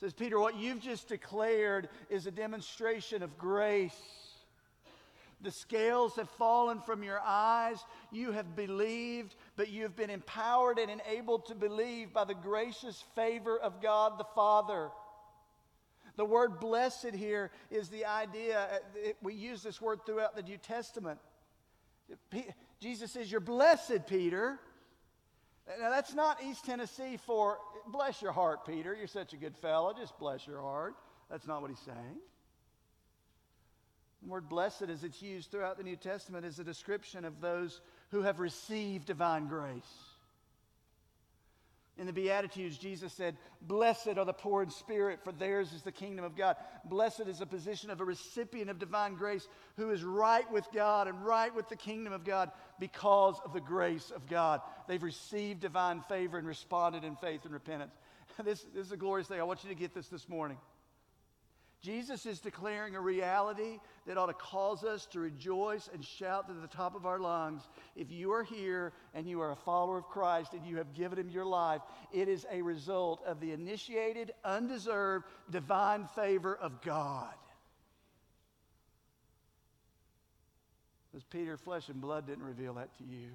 says 0.00 0.12
Peter, 0.12 0.40
what 0.40 0.56
you've 0.56 0.80
just 0.80 1.06
declared 1.06 1.88
is 2.08 2.26
a 2.26 2.30
demonstration 2.30 3.22
of 3.22 3.38
grace. 3.38 3.94
The 5.42 5.50
scales 5.50 6.16
have 6.16 6.28
fallen 6.30 6.80
from 6.80 7.02
your 7.02 7.20
eyes. 7.24 7.82
You 8.10 8.32
have 8.32 8.54
believed, 8.54 9.34
but 9.56 9.68
you 9.68 9.82
have 9.84 9.96
been 9.96 10.10
empowered 10.10 10.78
and 10.78 10.90
enabled 10.90 11.46
to 11.46 11.54
believe 11.54 12.12
by 12.12 12.24
the 12.24 12.34
gracious 12.34 13.02
favor 13.14 13.58
of 13.58 13.80
God 13.80 14.18
the 14.18 14.26
Father. 14.34 14.90
The 16.16 16.24
word 16.24 16.60
blessed 16.60 17.14
here 17.14 17.50
is 17.70 17.88
the 17.88 18.04
idea, 18.04 18.60
uh, 18.60 19.10
we 19.22 19.34
use 19.34 19.62
this 19.62 19.80
word 19.80 20.00
throughout 20.04 20.36
the 20.36 20.42
New 20.42 20.58
Testament. 20.58 21.18
Jesus 22.80 23.12
says, 23.12 23.30
You're 23.30 23.40
blessed, 23.40 24.06
Peter. 24.06 24.58
Now, 25.80 25.90
that's 25.90 26.14
not 26.14 26.42
East 26.42 26.64
Tennessee 26.64 27.16
for 27.16 27.58
bless 27.86 28.20
your 28.20 28.32
heart, 28.32 28.66
Peter. 28.66 28.94
You're 28.94 29.06
such 29.06 29.32
a 29.32 29.36
good 29.36 29.56
fellow. 29.56 29.94
Just 29.96 30.18
bless 30.18 30.46
your 30.46 30.60
heart. 30.60 30.94
That's 31.30 31.46
not 31.46 31.62
what 31.62 31.70
he's 31.70 31.78
saying. 31.78 32.18
The 34.22 34.28
word 34.28 34.48
blessed, 34.48 34.82
as 34.82 35.02
it's 35.02 35.22
used 35.22 35.50
throughout 35.50 35.78
the 35.78 35.84
New 35.84 35.96
Testament, 35.96 36.44
is 36.44 36.58
a 36.58 36.64
description 36.64 37.24
of 37.24 37.40
those 37.40 37.80
who 38.10 38.22
have 38.22 38.38
received 38.38 39.06
divine 39.06 39.46
grace. 39.46 39.82
In 42.00 42.06
the 42.06 42.12
Beatitudes, 42.14 42.78
Jesus 42.78 43.12
said, 43.12 43.36
Blessed 43.60 44.16
are 44.16 44.24
the 44.24 44.32
poor 44.32 44.62
in 44.62 44.70
spirit, 44.70 45.20
for 45.22 45.32
theirs 45.32 45.72
is 45.74 45.82
the 45.82 45.92
kingdom 45.92 46.24
of 46.24 46.34
God. 46.34 46.56
Blessed 46.86 47.26
is 47.26 47.40
the 47.40 47.46
position 47.46 47.90
of 47.90 48.00
a 48.00 48.04
recipient 48.06 48.70
of 48.70 48.78
divine 48.78 49.16
grace 49.16 49.46
who 49.76 49.90
is 49.90 50.02
right 50.02 50.50
with 50.50 50.66
God 50.72 51.08
and 51.08 51.22
right 51.22 51.54
with 51.54 51.68
the 51.68 51.76
kingdom 51.76 52.14
of 52.14 52.24
God 52.24 52.50
because 52.78 53.38
of 53.44 53.52
the 53.52 53.60
grace 53.60 54.10
of 54.16 54.26
God. 54.26 54.62
They've 54.88 55.02
received 55.02 55.60
divine 55.60 56.02
favor 56.08 56.38
and 56.38 56.46
responded 56.46 57.04
in 57.04 57.16
faith 57.16 57.44
and 57.44 57.52
repentance. 57.52 57.92
This, 58.42 58.64
this 58.74 58.86
is 58.86 58.92
a 58.92 58.96
glorious 58.96 59.28
thing. 59.28 59.38
I 59.38 59.42
want 59.42 59.62
you 59.64 59.68
to 59.68 59.74
get 59.74 59.92
this 59.92 60.08
this 60.08 60.26
morning. 60.26 60.56
Jesus 61.82 62.26
is 62.26 62.40
declaring 62.40 62.94
a 62.94 63.00
reality 63.00 63.78
that 64.06 64.18
ought 64.18 64.26
to 64.26 64.34
cause 64.34 64.84
us 64.84 65.06
to 65.06 65.20
rejoice 65.20 65.88
and 65.92 66.04
shout 66.04 66.46
to 66.48 66.54
the 66.54 66.68
top 66.68 66.94
of 66.94 67.06
our 67.06 67.18
lungs. 67.18 67.62
If 67.96 68.10
you 68.10 68.32
are 68.32 68.44
here 68.44 68.92
and 69.14 69.26
you 69.26 69.40
are 69.40 69.52
a 69.52 69.56
follower 69.56 69.98
of 69.98 70.04
Christ 70.04 70.52
and 70.52 70.66
you 70.66 70.76
have 70.76 70.92
given 70.92 71.18
him 71.18 71.30
your 71.30 71.46
life, 71.46 71.80
it 72.12 72.28
is 72.28 72.46
a 72.52 72.60
result 72.60 73.22
of 73.24 73.40
the 73.40 73.52
initiated, 73.52 74.32
undeserved, 74.44 75.24
divine 75.50 76.06
favor 76.14 76.54
of 76.54 76.82
God. 76.82 77.34
Because 81.10 81.24
Peter, 81.24 81.56
flesh 81.56 81.88
and 81.88 82.00
blood 82.00 82.26
didn't 82.26 82.44
reveal 82.44 82.74
that 82.74 82.96
to 82.98 83.04
you. 83.04 83.30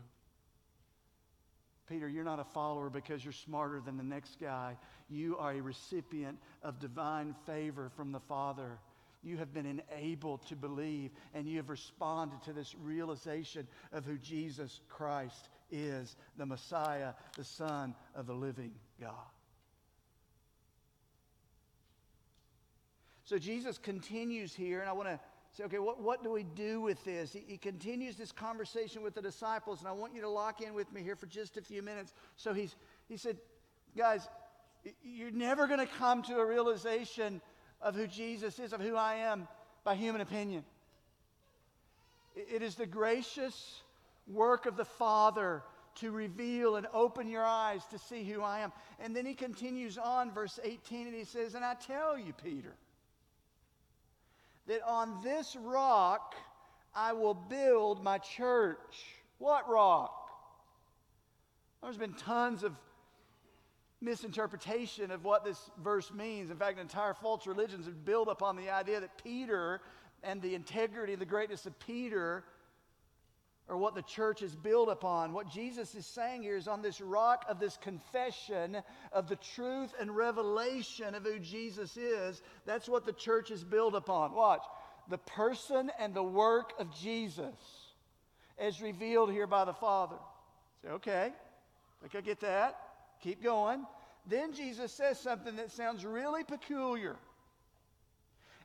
Peter, 1.87 2.07
you're 2.07 2.23
not 2.23 2.39
a 2.39 2.43
follower 2.43 2.89
because 2.89 3.23
you're 3.23 3.33
smarter 3.33 3.79
than 3.79 3.97
the 3.97 4.03
next 4.03 4.39
guy. 4.39 4.75
You 5.09 5.37
are 5.37 5.51
a 5.51 5.61
recipient 5.61 6.37
of 6.63 6.79
divine 6.79 7.35
favor 7.45 7.91
from 7.95 8.11
the 8.11 8.19
Father. 8.19 8.79
You 9.23 9.37
have 9.37 9.53
been 9.53 9.65
enabled 9.65 10.45
to 10.47 10.55
believe, 10.55 11.11
and 11.33 11.47
you 11.47 11.57
have 11.57 11.69
responded 11.69 12.41
to 12.43 12.53
this 12.53 12.75
realization 12.81 13.67
of 13.91 14.05
who 14.05 14.17
Jesus 14.17 14.81
Christ 14.89 15.49
is 15.71 16.15
the 16.37 16.45
Messiah, 16.45 17.13
the 17.35 17.43
Son 17.43 17.95
of 18.15 18.27
the 18.27 18.33
living 18.33 18.71
God. 18.99 19.13
So 23.25 23.39
Jesus 23.39 23.79
continues 23.79 24.53
here, 24.53 24.79
and 24.81 24.89
I 24.89 24.93
want 24.93 25.09
to 25.09 25.19
say, 25.55 25.63
okay, 25.63 25.79
what, 25.79 26.01
what 26.01 26.21
do 26.21 26.31
we 26.31 26.43
do 26.43 26.81
with 26.81 27.03
this? 27.05 27.31
He, 27.31 27.43
he, 27.47 27.57
continues 27.57 28.17
this 28.17 28.31
conversation 28.31 29.01
with 29.01 29.15
the 29.15 29.21
disciples, 29.21 29.79
and 29.79 29.87
I 29.87 29.93
want 29.93 30.13
you 30.13 30.21
to 30.21 30.29
lock 30.29 30.61
in 30.61 30.73
with 30.73 30.91
me 30.91 31.01
here 31.01 31.15
for 31.15 31.27
just 31.27 31.55
a 31.55 31.61
few 31.61 31.81
minutes. 31.81 32.13
So 32.35 32.53
he's, 32.53 32.75
he 33.07 33.15
said, 33.15 33.37
guys, 33.97 34.27
you're 35.01 35.31
never 35.31 35.67
going 35.67 35.79
to 35.79 35.85
come 35.85 36.23
to 36.23 36.37
a 36.39 36.45
realization 36.45 37.41
of 37.81 37.95
who 37.95 38.05
Jesus 38.05 38.59
is, 38.59 38.73
of 38.73 38.81
who 38.81 38.95
I 38.97 39.15
am, 39.15 39.47
by 39.85 39.95
human 39.95 40.19
opinion. 40.19 40.65
It 42.35 42.61
is 42.61 42.75
the 42.75 42.85
gracious 42.85 43.81
work 44.27 44.65
of 44.65 44.75
the 44.75 44.85
Father 44.85 45.63
to 45.95 46.11
reveal 46.11 46.75
and 46.75 46.85
open 46.93 47.29
your 47.29 47.45
eyes 47.45 47.81
to 47.91 47.97
see 47.97 48.25
who 48.25 48.41
I 48.41 48.59
am. 48.59 48.73
And 48.99 49.15
then 49.15 49.25
he 49.25 49.33
continues 49.33 49.97
on, 49.97 50.31
verse 50.31 50.59
18, 50.61 51.07
and 51.07 51.15
he 51.15 51.23
says, 51.23 51.55
And 51.55 51.63
I 51.63 51.75
tell 51.75 52.17
you, 52.17 52.33
Peter, 52.33 52.75
that 54.67 54.81
on 54.85 55.17
this 55.23 55.55
rock 55.55 56.35
I 56.93 57.13
will 57.13 57.33
build 57.33 58.03
my 58.03 58.17
church. 58.17 59.05
What 59.37 59.69
rock? 59.69 60.29
There's 61.83 61.97
been 61.97 62.13
tons 62.13 62.63
of 62.63 62.73
misinterpretation 64.01 65.11
of 65.11 65.23
what 65.23 65.43
this 65.43 65.69
verse 65.83 66.11
means. 66.13 66.51
In 66.51 66.57
fact, 66.57 66.79
entire 66.79 67.13
false 67.13 67.45
religions 67.45 67.85
have 67.85 68.05
built 68.05 68.27
upon 68.29 68.55
the 68.55 68.69
idea 68.69 68.99
that 69.01 69.21
Peter 69.23 69.81
and 70.23 70.41
the 70.41 70.55
integrity 70.55 71.13
and 71.13 71.21
the 71.21 71.25
greatness 71.25 71.65
of 71.65 71.77
Peter 71.79 72.43
are 73.67 73.77
what 73.77 73.95
the 73.95 74.01
church 74.03 74.41
is 74.41 74.55
built 74.55 74.89
upon. 74.89 75.33
What 75.33 75.49
Jesus 75.49 75.95
is 75.95 76.05
saying 76.05 76.43
here 76.43 76.55
is 76.55 76.67
on 76.67 76.81
this 76.81 77.01
rock 77.01 77.45
of 77.49 77.59
this 77.59 77.77
confession 77.77 78.77
of 79.11 79.27
the 79.27 79.37
truth 79.37 79.93
and 79.99 80.15
revelation 80.15 81.15
of 81.15 81.23
who 81.23 81.39
Jesus 81.39 81.97
is, 81.97 82.41
that's 82.65 82.87
what 82.87 83.05
the 83.05 83.13
church 83.13 83.49
is 83.49 83.63
built 83.63 83.95
upon. 83.95 84.33
Watch. 84.33 84.63
The 85.09 85.17
person 85.17 85.91
and 85.99 86.13
the 86.13 86.23
work 86.23 86.73
of 86.79 86.95
Jesus 86.95 87.55
as 88.57 88.81
revealed 88.81 89.31
here 89.31 89.47
by 89.47 89.65
the 89.65 89.73
Father. 89.73 90.17
Say, 90.81 90.89
okay, 90.89 91.31
I 91.33 92.07
think 92.07 92.15
I 92.15 92.21
get 92.21 92.39
that. 92.41 92.77
Keep 93.21 93.43
going. 93.43 93.85
Then 94.27 94.53
Jesus 94.53 94.91
says 94.91 95.19
something 95.19 95.55
that 95.55 95.71
sounds 95.71 96.05
really 96.05 96.43
peculiar. 96.43 97.15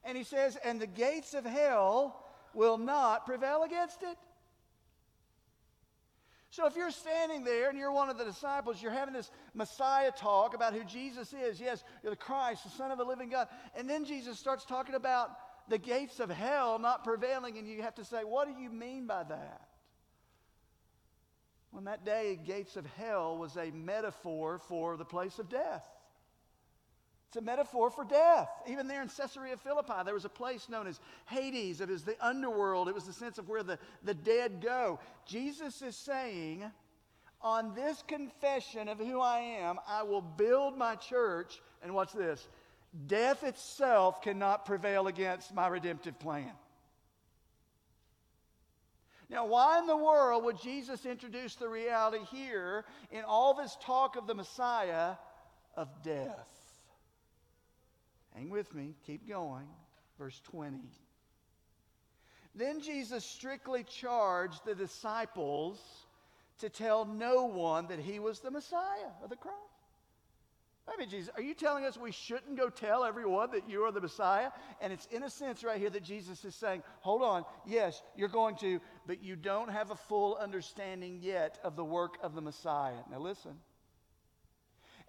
And 0.05 0.17
he 0.17 0.25
says, 0.25 0.57
And 0.65 0.81
the 0.81 0.87
gates 0.87 1.35
of 1.35 1.45
hell 1.45 2.25
will 2.55 2.79
not 2.79 3.27
prevail 3.27 3.63
against 3.65 4.03
it. 4.03 4.17
So 6.51 6.67
if 6.67 6.75
you're 6.75 6.91
standing 6.91 7.45
there 7.45 7.71
and 7.71 7.79
you're 7.79 7.93
one 7.93 8.11
of 8.11 8.19
the 8.19 8.25
disciples, 8.25 8.83
you're 8.83 8.91
having 8.91 9.15
this 9.15 9.31
Messiah 9.55 10.11
talk 10.11 10.55
about 10.55 10.75
who 10.75 10.83
Jesus 10.83 11.33
is. 11.33 11.61
Yes, 11.61 11.85
you're 12.03 12.11
the 12.11 12.17
Christ, 12.17 12.65
the 12.65 12.71
Son 12.71 12.91
of 12.91 12.99
the 12.99 13.05
living 13.05 13.31
God. 13.31 13.47
And 13.77 13.89
then 13.89 14.05
Jesus 14.05 14.39
starts 14.39 14.65
talking 14.65 14.97
about 14.97 15.31
the 15.69 15.79
gates 15.79 16.19
of 16.19 16.29
hell 16.29 16.81
not 16.81 17.05
prevailing, 17.05 17.57
and 17.57 17.69
you 17.69 17.83
have 17.83 17.95
to 17.95 18.05
say, 18.05 18.25
What 18.25 18.49
do 18.49 18.61
you 18.61 18.69
mean 18.69 19.07
by 19.07 19.23
that? 19.23 19.69
When 21.71 21.85
that 21.85 22.05
day, 22.05 22.39
gates 22.45 22.77
of 22.77 22.85
hell 22.97 23.39
was 23.39 23.57
a 23.57 23.71
metaphor 23.71 24.59
for 24.59 24.97
the 24.97 25.05
place 25.05 25.39
of 25.39 25.49
death. 25.49 25.85
It's 27.31 27.37
a 27.37 27.43
metaphor 27.43 27.91
for 27.91 28.03
death. 28.03 28.49
Even 28.67 28.89
there 28.89 29.03
in 29.03 29.09
Caesarea 29.09 29.57
Philippi, 29.57 29.93
there 30.05 30.15
was 30.15 30.25
a 30.25 30.29
place 30.29 30.69
known 30.69 30.89
as 30.89 30.99
Hades. 31.27 31.81
It 31.81 31.89
was 31.89 32.03
the 32.03 32.17
underworld, 32.21 32.89
it 32.89 32.95
was 32.95 33.05
the 33.05 33.13
sense 33.13 33.39
of 33.39 33.49
where 33.49 33.63
the, 33.63 33.79
the 34.03 34.15
dead 34.15 34.61
go. 34.61 34.99
Jesus 35.27 35.81
is 35.81 35.95
saying, 35.95 36.65
On 37.41 37.73
this 37.77 38.03
confession 38.09 38.89
of 38.89 38.99
who 38.99 39.21
I 39.21 39.39
am, 39.61 39.79
I 39.87 40.03
will 40.03 40.23
build 40.23 40.77
my 40.77 40.97
church. 40.97 41.63
And 41.85 41.95
what's 41.95 42.13
this? 42.13 42.49
Death 43.07 43.45
itself 43.45 44.23
cannot 44.23 44.67
prevail 44.67 45.07
against 45.07 45.55
my 45.55 45.69
redemptive 45.69 46.19
plan. 46.19 46.51
Now, 49.29 49.47
why 49.47 49.79
in 49.79 49.87
the 49.87 49.97
world 49.97 50.43
would 50.47 50.61
Jesus 50.61 51.07
introduce 51.07 51.55
the 51.55 51.69
reality 51.69 52.25
here 52.33 52.85
in 53.13 53.23
all 53.23 53.55
this 53.55 53.77
talk 53.81 54.17
of 54.17 54.27
the 54.27 54.35
Messiah 54.35 55.13
of 55.77 55.89
death? 56.03 56.60
Hang 58.35 58.51
with 58.51 58.75
me, 58.75 58.95
keep 59.07 59.29
going. 59.29 59.67
Verse 60.19 60.41
20. 60.45 60.79
Then 62.55 62.81
Jesus 62.81 63.25
strictly 63.25 63.85
charged 63.85 64.65
the 64.65 64.75
disciples 64.75 65.79
to 66.59 66.69
tell 66.69 67.05
no 67.05 67.47
one 67.47 67.87
that 67.89 67.99
he 67.99 68.19
was 68.19 68.41
the 68.41 68.51
Messiah 68.51 69.11
of 69.23 69.31
the 69.31 69.37
cross. 69.37 69.55
I 70.89 70.97
mean, 70.97 71.09
Jesus, 71.09 71.31
are 71.37 71.43
you 71.43 71.55
telling 71.55 71.85
us 71.85 71.97
we 71.97 72.11
shouldn't 72.11 72.57
go 72.57 72.69
tell 72.69 73.05
everyone 73.05 73.53
that 73.53 73.69
you 73.69 73.83
are 73.85 73.93
the 73.93 74.01
Messiah? 74.01 74.51
And 74.81 74.93
it's 74.93 75.07
in 75.07 75.23
a 75.23 75.31
sense 75.31 75.63
right 75.63 75.79
here 75.79 75.91
that 75.91 76.03
Jesus 76.03 76.45
is 76.45 76.55
saying, 76.55 76.83
hold 77.01 77.23
on, 77.23 77.45
yes, 77.65 78.03
you're 78.17 78.29
going 78.29 78.57
to, 78.57 78.81
but 79.07 79.23
you 79.23 79.37
don't 79.37 79.71
have 79.71 79.93
a 79.93 79.97
full 79.97 80.37
understanding 80.37 81.21
yet 81.23 81.59
of 81.63 81.77
the 81.77 81.85
work 81.85 82.19
of 82.23 82.35
the 82.35 82.41
Messiah. 82.41 82.97
Now 83.11 83.21
listen. 83.21 83.53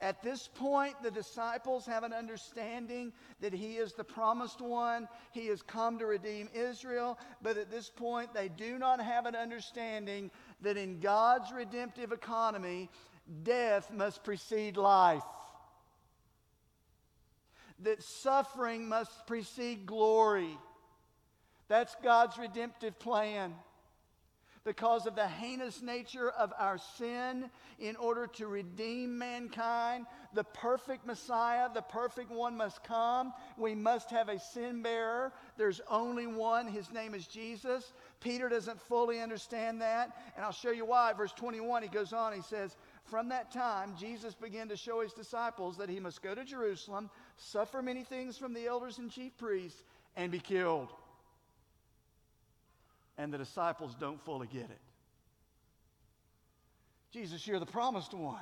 At 0.01 0.23
this 0.23 0.47
point, 0.47 0.95
the 1.03 1.11
disciples 1.11 1.85
have 1.85 2.03
an 2.03 2.11
understanding 2.11 3.13
that 3.39 3.53
he 3.53 3.77
is 3.77 3.93
the 3.93 4.03
promised 4.03 4.59
one. 4.59 5.07
He 5.31 5.47
has 5.47 5.61
come 5.61 5.99
to 5.99 6.07
redeem 6.07 6.49
Israel. 6.53 7.19
But 7.43 7.57
at 7.57 7.69
this 7.69 7.89
point, 7.89 8.33
they 8.33 8.49
do 8.49 8.79
not 8.79 8.99
have 8.99 9.27
an 9.27 9.35
understanding 9.35 10.31
that 10.61 10.75
in 10.75 10.99
God's 10.99 11.51
redemptive 11.51 12.11
economy, 12.11 12.89
death 13.43 13.91
must 13.91 14.23
precede 14.23 14.75
life 14.75 15.23
that 17.83 18.03
suffering 18.03 18.87
must 18.87 19.25
precede 19.27 19.85
glory. 19.85 20.57
That's 21.67 21.95
God's 22.03 22.37
redemptive 22.37 22.99
plan. 22.99 23.53
Because 24.63 25.07
of 25.07 25.15
the 25.15 25.27
heinous 25.27 25.81
nature 25.81 26.29
of 26.29 26.53
our 26.57 26.77
sin, 26.77 27.49
in 27.79 27.95
order 27.95 28.27
to 28.27 28.45
redeem 28.45 29.17
mankind, 29.17 30.05
the 30.33 30.43
perfect 30.43 31.05
Messiah, 31.05 31.67
the 31.73 31.81
perfect 31.81 32.29
one 32.29 32.55
must 32.55 32.83
come. 32.83 33.33
We 33.57 33.73
must 33.73 34.11
have 34.11 34.29
a 34.29 34.39
sin 34.39 34.83
bearer. 34.83 35.33
There's 35.57 35.81
only 35.89 36.27
one. 36.27 36.67
His 36.67 36.91
name 36.91 37.15
is 37.15 37.25
Jesus. 37.25 37.93
Peter 38.19 38.49
doesn't 38.49 38.79
fully 38.81 39.19
understand 39.19 39.81
that. 39.81 40.15
And 40.35 40.45
I'll 40.45 40.51
show 40.51 40.71
you 40.71 40.85
why. 40.85 41.13
Verse 41.13 41.33
21, 41.33 41.81
he 41.81 41.89
goes 41.89 42.13
on, 42.13 42.33
he 42.33 42.41
says, 42.41 42.75
From 43.05 43.29
that 43.29 43.51
time, 43.51 43.95
Jesus 43.99 44.35
began 44.35 44.69
to 44.69 44.77
show 44.77 45.01
his 45.01 45.13
disciples 45.13 45.75
that 45.77 45.89
he 45.89 45.99
must 45.99 46.21
go 46.21 46.35
to 46.35 46.45
Jerusalem 46.45 47.09
suffer 47.37 47.81
many 47.81 48.03
things 48.03 48.37
from 48.37 48.53
the 48.53 48.67
elders 48.67 48.97
and 48.99 49.11
chief 49.11 49.37
priests, 49.37 49.83
and 50.15 50.31
be 50.31 50.39
killed. 50.39 50.89
And 53.21 53.31
the 53.31 53.37
disciples 53.37 53.93
don't 53.99 54.19
fully 54.25 54.47
get 54.47 54.63
it. 54.63 54.79
Jesus, 57.11 57.45
you're 57.45 57.59
the 57.59 57.67
promised 57.67 58.15
one. 58.15 58.41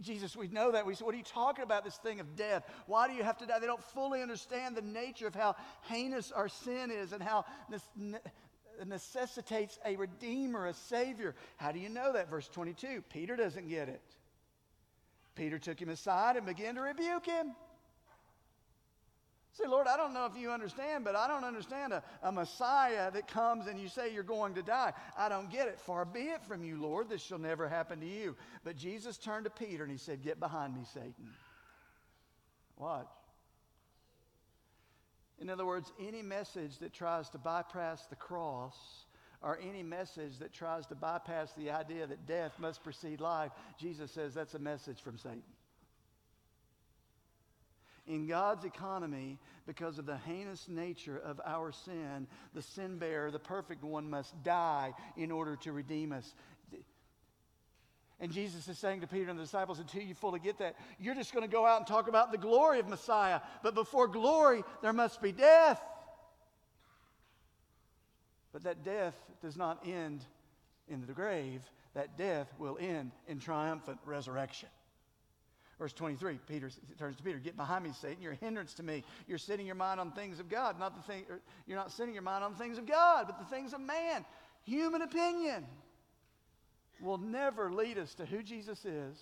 Jesus, 0.00 0.34
we 0.34 0.48
know 0.48 0.72
that. 0.72 0.86
We 0.86 0.94
say, 0.94 1.04
What 1.04 1.14
are 1.14 1.18
you 1.18 1.24
talking 1.24 1.62
about, 1.62 1.84
this 1.84 1.98
thing 1.98 2.20
of 2.20 2.34
death? 2.34 2.64
Why 2.86 3.08
do 3.08 3.14
you 3.14 3.22
have 3.22 3.36
to 3.38 3.46
die? 3.46 3.58
They 3.58 3.66
don't 3.66 3.82
fully 3.82 4.22
understand 4.22 4.74
the 4.74 4.80
nature 4.80 5.26
of 5.26 5.34
how 5.34 5.56
heinous 5.82 6.32
our 6.32 6.48
sin 6.48 6.90
is 6.90 7.12
and 7.12 7.22
how 7.22 7.44
this 7.68 7.82
necessitates 8.86 9.78
a 9.84 9.96
redeemer, 9.96 10.66
a 10.66 10.72
savior. 10.72 11.34
How 11.58 11.72
do 11.72 11.78
you 11.78 11.90
know 11.90 12.14
that? 12.14 12.30
Verse 12.30 12.48
22 12.48 13.04
Peter 13.10 13.36
doesn't 13.36 13.68
get 13.68 13.90
it. 13.90 14.02
Peter 15.34 15.58
took 15.58 15.78
him 15.78 15.90
aside 15.90 16.36
and 16.36 16.46
began 16.46 16.76
to 16.76 16.80
rebuke 16.80 17.26
him. 17.26 17.52
Say, 19.52 19.66
Lord, 19.66 19.88
I 19.88 19.96
don't 19.96 20.14
know 20.14 20.26
if 20.26 20.36
you 20.36 20.50
understand, 20.50 21.04
but 21.04 21.16
I 21.16 21.26
don't 21.26 21.44
understand 21.44 21.92
a, 21.92 22.02
a 22.22 22.30
Messiah 22.30 23.10
that 23.10 23.26
comes 23.26 23.66
and 23.66 23.80
you 23.80 23.88
say 23.88 24.14
you're 24.14 24.22
going 24.22 24.54
to 24.54 24.62
die. 24.62 24.92
I 25.18 25.28
don't 25.28 25.50
get 25.50 25.66
it. 25.66 25.80
Far 25.80 26.04
be 26.04 26.20
it 26.20 26.44
from 26.44 26.62
you, 26.62 26.80
Lord. 26.80 27.08
This 27.08 27.20
shall 27.20 27.38
never 27.38 27.68
happen 27.68 28.00
to 28.00 28.06
you. 28.06 28.36
But 28.62 28.76
Jesus 28.76 29.18
turned 29.18 29.44
to 29.44 29.50
Peter 29.50 29.82
and 29.82 29.90
he 29.90 29.98
said, 29.98 30.22
Get 30.22 30.38
behind 30.38 30.74
me, 30.74 30.82
Satan. 30.94 31.34
Watch. 32.76 33.06
In 35.40 35.50
other 35.50 35.66
words, 35.66 35.90
any 35.98 36.22
message 36.22 36.78
that 36.78 36.92
tries 36.92 37.28
to 37.30 37.38
bypass 37.38 38.06
the 38.06 38.16
cross 38.16 38.76
or 39.42 39.58
any 39.66 39.82
message 39.82 40.38
that 40.38 40.52
tries 40.52 40.86
to 40.86 40.94
bypass 40.94 41.52
the 41.54 41.70
idea 41.70 42.06
that 42.06 42.26
death 42.26 42.52
must 42.58 42.84
precede 42.84 43.20
life, 43.20 43.50
Jesus 43.78 44.12
says 44.12 44.34
that's 44.34 44.54
a 44.54 44.58
message 44.58 45.00
from 45.00 45.18
Satan. 45.18 45.42
In 48.06 48.26
God's 48.26 48.64
economy, 48.64 49.38
because 49.66 49.98
of 49.98 50.06
the 50.06 50.16
heinous 50.16 50.68
nature 50.68 51.18
of 51.18 51.40
our 51.44 51.70
sin, 51.72 52.26
the 52.54 52.62
sin 52.62 52.98
bearer, 52.98 53.30
the 53.30 53.38
perfect 53.38 53.84
one, 53.84 54.10
must 54.10 54.42
die 54.42 54.94
in 55.16 55.30
order 55.30 55.56
to 55.56 55.72
redeem 55.72 56.12
us. 56.12 56.34
And 58.18 58.30
Jesus 58.30 58.68
is 58.68 58.78
saying 58.78 59.00
to 59.00 59.06
Peter 59.06 59.30
and 59.30 59.38
the 59.38 59.44
disciples, 59.44 59.78
until 59.78 60.02
you 60.02 60.14
fully 60.14 60.40
get 60.40 60.58
that, 60.58 60.76
you're 60.98 61.14
just 61.14 61.32
going 61.32 61.46
to 61.46 61.50
go 61.50 61.64
out 61.64 61.78
and 61.78 61.86
talk 61.86 62.06
about 62.06 62.30
the 62.32 62.38
glory 62.38 62.78
of 62.78 62.86
Messiah. 62.86 63.40
But 63.62 63.74
before 63.74 64.08
glory, 64.08 64.62
there 64.82 64.92
must 64.92 65.22
be 65.22 65.32
death. 65.32 65.80
But 68.52 68.64
that 68.64 68.84
death 68.84 69.14
does 69.40 69.56
not 69.56 69.86
end 69.86 70.24
in 70.88 71.06
the 71.06 71.12
grave, 71.12 71.62
that 71.94 72.18
death 72.18 72.52
will 72.58 72.76
end 72.78 73.12
in 73.26 73.38
triumphant 73.38 73.98
resurrection. 74.04 74.68
Verse 75.80 75.94
23, 75.94 76.38
Peter 76.46 76.70
turns 76.98 77.16
to 77.16 77.22
Peter, 77.22 77.38
Get 77.38 77.56
behind 77.56 77.84
me, 77.84 77.92
Satan. 77.98 78.18
You're 78.20 78.32
a 78.32 78.36
hindrance 78.36 78.74
to 78.74 78.82
me. 78.82 79.02
You're 79.26 79.38
setting 79.38 79.64
your 79.64 79.76
mind 79.76 79.98
on 79.98 80.12
things 80.12 80.38
of 80.38 80.50
God, 80.50 80.78
not 80.78 80.94
the 80.94 81.10
thing, 81.10 81.24
er, 81.30 81.40
you're 81.66 81.78
not 81.78 81.90
setting 81.90 82.12
your 82.12 82.22
mind 82.22 82.44
on 82.44 82.54
things 82.54 82.76
of 82.76 82.86
God, 82.86 83.24
but 83.26 83.38
the 83.38 83.46
things 83.46 83.72
of 83.72 83.80
man. 83.80 84.26
Human 84.64 85.00
opinion 85.00 85.64
will 87.00 87.16
never 87.16 87.72
lead 87.72 87.96
us 87.96 88.12
to 88.16 88.26
who 88.26 88.42
Jesus 88.42 88.84
is 88.84 89.18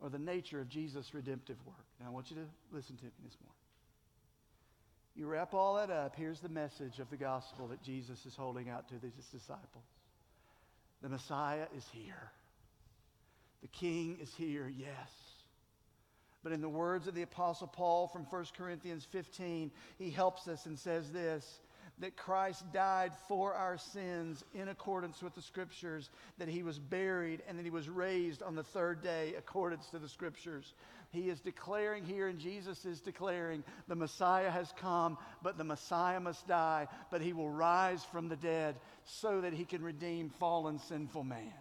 or 0.00 0.10
the 0.10 0.18
nature 0.18 0.60
of 0.60 0.68
Jesus' 0.68 1.14
redemptive 1.14 1.64
work. 1.64 1.86
Now, 2.00 2.06
I 2.08 2.10
want 2.10 2.28
you 2.28 2.36
to 2.36 2.46
listen 2.72 2.96
to 2.96 3.04
me 3.04 3.10
this 3.22 3.36
morning. 3.40 3.54
You 5.14 5.28
wrap 5.28 5.54
all 5.54 5.76
that 5.76 5.90
up, 5.90 6.16
here's 6.16 6.40
the 6.40 6.48
message 6.48 6.98
of 6.98 7.08
the 7.10 7.16
gospel 7.16 7.68
that 7.68 7.80
Jesus 7.80 8.26
is 8.26 8.34
holding 8.34 8.70
out 8.70 8.88
to 8.88 8.94
his 8.94 9.26
disciples. 9.26 9.84
The 11.00 11.08
Messiah 11.10 11.66
is 11.76 11.86
here. 11.92 12.32
The 13.62 13.68
King 13.68 14.18
is 14.20 14.32
here, 14.34 14.68
yes. 14.68 15.10
But 16.42 16.52
in 16.52 16.60
the 16.60 16.68
words 16.68 17.08
of 17.08 17.14
the 17.14 17.22
Apostle 17.22 17.66
Paul 17.66 18.06
from 18.08 18.22
1 18.22 18.46
Corinthians 18.56 19.04
15, 19.10 19.72
he 19.98 20.10
helps 20.10 20.46
us 20.46 20.66
and 20.66 20.78
says 20.78 21.10
this 21.10 21.60
that 21.98 22.16
Christ 22.16 22.62
died 22.72 23.12
for 23.26 23.54
our 23.54 23.78
sins 23.78 24.44
in 24.54 24.68
accordance 24.68 25.22
with 25.22 25.34
the 25.34 25.42
Scriptures, 25.42 26.10
that 26.38 26.48
he 26.48 26.62
was 26.62 26.78
buried, 26.78 27.42
and 27.48 27.58
that 27.58 27.64
he 27.64 27.70
was 27.70 27.88
raised 27.88 28.42
on 28.42 28.54
the 28.54 28.62
third 28.62 29.02
day 29.02 29.34
accordance 29.36 29.88
to 29.88 29.98
the 29.98 30.08
Scriptures. 30.08 30.74
He 31.10 31.30
is 31.30 31.40
declaring 31.40 32.04
here, 32.04 32.28
and 32.28 32.38
Jesus 32.38 32.84
is 32.84 33.00
declaring, 33.00 33.64
the 33.88 33.94
Messiah 33.94 34.50
has 34.50 34.72
come, 34.78 35.16
but 35.42 35.56
the 35.56 35.64
Messiah 35.64 36.20
must 36.20 36.46
die, 36.46 36.88
but 37.10 37.22
he 37.22 37.32
will 37.32 37.50
rise 37.50 38.04
from 38.04 38.28
the 38.28 38.36
dead 38.36 38.76
so 39.04 39.40
that 39.40 39.54
he 39.54 39.64
can 39.64 39.82
redeem 39.82 40.28
fallen, 40.28 40.78
sinful 40.78 41.24
man. 41.24 41.52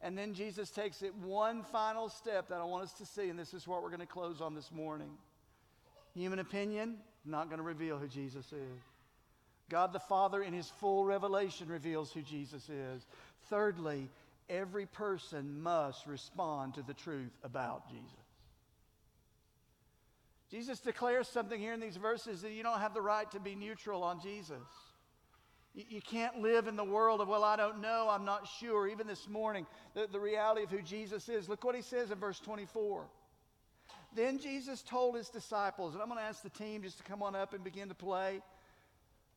And 0.00 0.16
then 0.16 0.34
Jesus 0.34 0.70
takes 0.70 1.02
it 1.02 1.14
one 1.16 1.62
final 1.62 2.08
step 2.08 2.48
that 2.48 2.60
I 2.60 2.64
want 2.64 2.84
us 2.84 2.92
to 2.94 3.06
see, 3.06 3.28
and 3.28 3.38
this 3.38 3.52
is 3.52 3.66
what 3.66 3.82
we're 3.82 3.88
going 3.88 4.00
to 4.00 4.06
close 4.06 4.40
on 4.40 4.54
this 4.54 4.70
morning. 4.70 5.10
Human 6.14 6.38
opinion, 6.38 6.96
not 7.24 7.48
going 7.48 7.58
to 7.58 7.64
reveal 7.64 7.98
who 7.98 8.06
Jesus 8.06 8.46
is. 8.52 8.82
God 9.68 9.92
the 9.92 9.98
Father, 9.98 10.42
in 10.42 10.52
his 10.52 10.70
full 10.80 11.04
revelation, 11.04 11.68
reveals 11.68 12.12
who 12.12 12.22
Jesus 12.22 12.68
is. 12.68 13.06
Thirdly, 13.50 14.08
every 14.48 14.86
person 14.86 15.60
must 15.62 16.06
respond 16.06 16.74
to 16.74 16.82
the 16.82 16.94
truth 16.94 17.36
about 17.42 17.88
Jesus. 17.90 18.12
Jesus 20.50 20.80
declares 20.80 21.28
something 21.28 21.60
here 21.60 21.74
in 21.74 21.80
these 21.80 21.96
verses 21.96 22.40
that 22.42 22.52
you 22.52 22.62
don't 22.62 22.80
have 22.80 22.94
the 22.94 23.02
right 23.02 23.30
to 23.32 23.40
be 23.40 23.54
neutral 23.54 24.02
on 24.02 24.20
Jesus. 24.20 24.56
You, 25.88 26.00
can't 26.00 26.40
live 26.40 26.66
in 26.66 26.74
the 26.74 26.84
world 26.84 27.20
of, 27.20 27.28
well, 27.28 27.44
I 27.44 27.54
don't 27.54 27.80
know, 27.80 28.08
I'm 28.10 28.24
not 28.24 28.48
sure. 28.58 28.88
Even 28.88 29.06
this 29.06 29.28
morning, 29.28 29.64
the, 29.94 30.08
the 30.10 30.18
reality 30.18 30.64
of 30.64 30.70
who 30.70 30.82
Jesus 30.82 31.28
is. 31.28 31.48
Look 31.48 31.62
what 31.62 31.76
he 31.76 31.82
says 31.82 32.10
in 32.10 32.18
verse 32.18 32.40
24. 32.40 33.06
Then 34.16 34.40
Jesus 34.40 34.82
told 34.82 35.14
his 35.14 35.28
disciples, 35.28 35.94
and 35.94 36.02
I'm 36.02 36.08
going 36.08 36.18
to 36.18 36.26
ask 36.26 36.42
the 36.42 36.50
team 36.50 36.82
just 36.82 36.98
to 36.98 37.04
come 37.04 37.22
on 37.22 37.36
up 37.36 37.54
and 37.54 37.62
begin 37.62 37.88
to 37.88 37.94
play. 37.94 38.40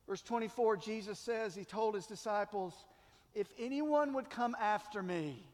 Verse 0.08 0.22
24, 0.22 0.78
Jesus 0.78 1.20
says, 1.20 1.54
He 1.54 1.64
told 1.64 1.94
his 1.94 2.06
disciples, 2.06 2.74
if 3.34 3.46
anyone 3.56 4.12
would 4.14 4.28
come 4.28 4.56
after 4.60 5.00
me, 5.00 5.46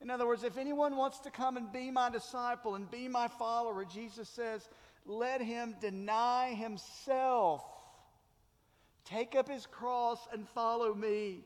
in 0.00 0.10
other 0.10 0.28
words, 0.28 0.44
if 0.44 0.56
anyone 0.56 0.96
wants 0.96 1.18
to 1.20 1.30
come 1.30 1.56
and 1.56 1.72
be 1.72 1.90
my 1.90 2.08
disciple 2.08 2.76
and 2.76 2.88
be 2.88 3.08
my 3.08 3.26
follower, 3.26 3.84
Jesus 3.84 4.28
says, 4.28 4.68
let 5.08 5.40
him 5.40 5.74
deny 5.80 6.54
himself, 6.54 7.64
Take 9.08 9.34
up 9.34 9.48
his 9.48 9.66
cross 9.66 10.18
and 10.32 10.46
follow 10.48 10.94
me. 10.94 11.44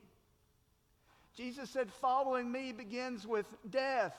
Jesus 1.36 1.70
said, 1.70 1.90
following 1.90 2.50
me 2.50 2.72
begins 2.72 3.26
with 3.26 3.46
death. 3.70 4.14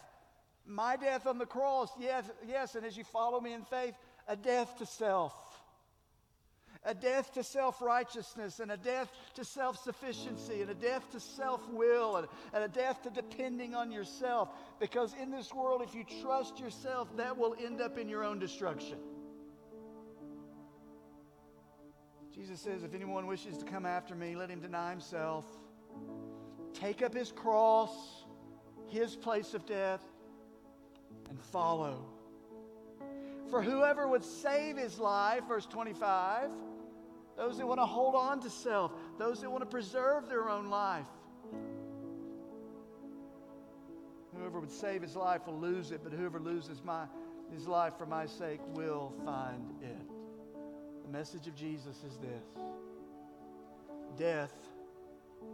My 0.66 0.96
death 0.96 1.28
on 1.28 1.38
the 1.38 1.46
cross, 1.46 1.90
yes, 2.00 2.24
yes, 2.48 2.76
and 2.76 2.86
as 2.86 2.96
you 2.96 3.04
follow 3.04 3.40
me 3.42 3.54
in 3.54 3.64
faith, 3.64 3.96
a 4.28 4.36
death 4.36 4.78
to 4.78 4.86
self 4.86 5.34
a 6.86 6.94
death 6.94 7.34
to 7.34 7.44
self 7.44 7.82
righteousness, 7.82 8.60
and 8.60 8.72
a 8.72 8.78
death 8.78 9.10
to 9.36 9.46
self 9.46 9.82
sufficiency, 9.82 10.62
and 10.62 10.70
a 10.70 10.76
death 10.76 11.10
to 11.12 11.20
self 11.20 11.62
will, 11.70 12.18
and, 12.18 12.28
and, 12.54 12.64
a 12.64 12.68
death 12.68 13.02
to 13.04 13.10
depending 13.10 13.74
on 13.76 13.92
yourself. 13.92 14.50
Because 14.80 15.14
in 15.22 15.32
this 15.32 15.54
world, 15.54 15.82
if 15.82 15.96
you 15.96 16.04
trust 16.22 16.60
yourself, 16.60 17.16
that 17.18 17.38
will 17.38 17.56
end 17.64 17.82
up 17.82 17.98
in 17.98 18.10
your 18.10 18.24
own 18.24 18.40
destruction. 18.40 18.98
Jesus 22.34 22.60
says, 22.60 22.84
If 22.84 22.96
anyone 22.96 23.28
wishes 23.28 23.58
to 23.60 23.66
come 23.66 23.86
after 23.86 24.16
me, 24.16 24.36
let 24.36 24.50
him 24.50 24.60
deny 24.60 24.90
himself, 24.90 25.46
take 26.74 27.02
up 27.02 27.14
his 27.14 27.32
cross, 27.32 27.92
his 28.88 29.16
place 29.16 29.54
of 29.54 29.66
death, 29.66 30.04
and 31.30 31.40
follow. 31.40 32.06
For 33.50 33.62
whoever 33.62 34.08
would 34.08 34.24
save 34.24 34.78
his 34.78 34.98
life, 34.98 35.44
verse 35.48 35.68
25, 35.68 36.50
those 37.38 37.58
that 37.58 37.68
want 37.68 37.80
to 37.80 37.86
hold 37.86 38.16
on 38.16 38.40
to 38.42 38.50
self, 38.50 38.92
those 39.20 39.42
that 39.42 39.50
want 39.52 39.62
to 39.62 39.70
preserve 39.70 40.28
their 40.28 40.50
own 40.50 40.70
life. 40.70 41.06
Whoever 44.36 44.60
would 44.60 44.72
save 44.72 45.04
his 45.04 45.16
life 45.16 45.46
will 45.46 45.60
lose 45.60 45.92
it, 45.92 46.02
but 46.04 46.14
whoever 46.14 46.40
loses 46.40 46.84
my, 46.84 47.06
his 47.52 47.68
life 47.68 47.94
for 47.98 48.08
my 48.08 48.26
sake 48.26 48.60
will 48.74 49.14
find 49.24 49.70
it. 49.84 50.03
Message 51.14 51.46
of 51.46 51.56
Jesus 51.56 51.96
is 51.98 52.18
this 52.18 52.64
death 54.18 54.52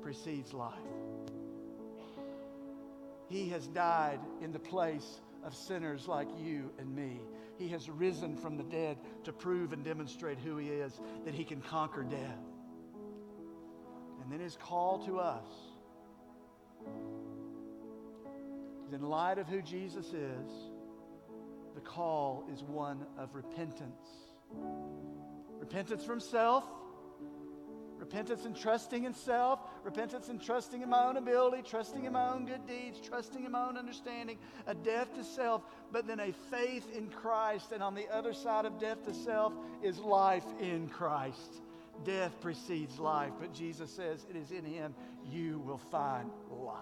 precedes 0.01 0.53
life. 0.53 0.73
He 3.27 3.49
has 3.49 3.67
died 3.67 4.21
in 4.41 4.53
the 4.53 4.59
place 4.59 5.19
of 5.43 5.53
sinners 5.53 6.07
like 6.07 6.29
you 6.41 6.71
and 6.79 6.95
me. 6.95 7.19
He 7.57 7.67
has 7.67 7.89
risen 7.89 8.37
from 8.37 8.55
the 8.55 8.63
dead 8.63 8.99
to 9.25 9.33
prove 9.33 9.73
and 9.73 9.83
demonstrate 9.83 10.39
who 10.39 10.55
He 10.55 10.69
is, 10.69 10.97
that 11.25 11.33
He 11.33 11.43
can 11.43 11.59
conquer 11.59 12.03
death. 12.03 12.39
And 14.23 14.31
then 14.31 14.39
His 14.39 14.55
call 14.55 15.05
to 15.07 15.19
us 15.19 15.47
is 18.87 18.93
in 18.93 19.01
light 19.01 19.37
of 19.37 19.47
who 19.47 19.61
Jesus 19.61 20.05
is, 20.13 20.51
the 21.75 21.81
call 21.81 22.45
is 22.49 22.63
one 22.63 23.05
of 23.17 23.35
repentance. 23.35 24.07
Repentance 25.69 26.03
from 26.03 26.19
self 26.19 26.65
Repentance 27.99 28.45
and 28.45 28.55
trusting 28.55 29.03
in 29.03 29.13
self, 29.13 29.59
repentance 29.83 30.29
and 30.29 30.41
trusting 30.41 30.81
in 30.81 30.89
my 30.89 31.03
own 31.03 31.17
ability, 31.17 31.61
trusting 31.61 32.05
in 32.05 32.13
my 32.13 32.29
own 32.29 32.45
good 32.45 32.65
deeds, 32.65 32.97
trusting 33.01 33.43
in 33.43 33.51
my 33.51 33.67
own 33.67 33.77
understanding, 33.77 34.37
a 34.67 34.73
death 34.73 35.13
to 35.15 35.23
self, 35.23 35.63
but 35.91 36.07
then 36.07 36.19
a 36.21 36.31
faith 36.49 36.89
in 36.95 37.09
Christ. 37.09 37.73
And 37.73 37.83
on 37.83 37.93
the 37.93 38.07
other 38.07 38.33
side 38.33 38.65
of 38.65 38.79
death 38.79 39.03
to 39.05 39.13
self 39.13 39.53
is 39.83 39.99
life 39.99 40.45
in 40.61 40.87
Christ. 40.87 41.61
Death 42.05 42.39
precedes 42.39 42.97
life, 42.99 43.33
but 43.37 43.53
Jesus 43.53 43.91
says 43.91 44.25
it 44.29 44.37
is 44.37 44.51
in 44.51 44.63
Him 44.63 44.95
you 45.25 45.59
will 45.59 45.77
find 45.77 46.31
life. 46.49 46.77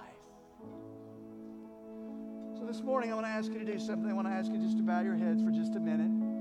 So 2.59 2.65
this 2.65 2.81
morning, 2.81 3.11
I 3.11 3.15
want 3.15 3.25
to 3.25 3.31
ask 3.31 3.51
you 3.51 3.57
to 3.57 3.65
do 3.65 3.79
something. 3.79 4.09
I 4.09 4.13
want 4.13 4.27
to 4.27 4.33
ask 4.33 4.51
you 4.51 4.59
just 4.59 4.77
to 4.77 4.83
bow 4.83 5.01
your 5.01 5.15
heads 5.15 5.41
for 5.41 5.49
just 5.49 5.75
a 5.75 5.79
minute. 5.79 6.36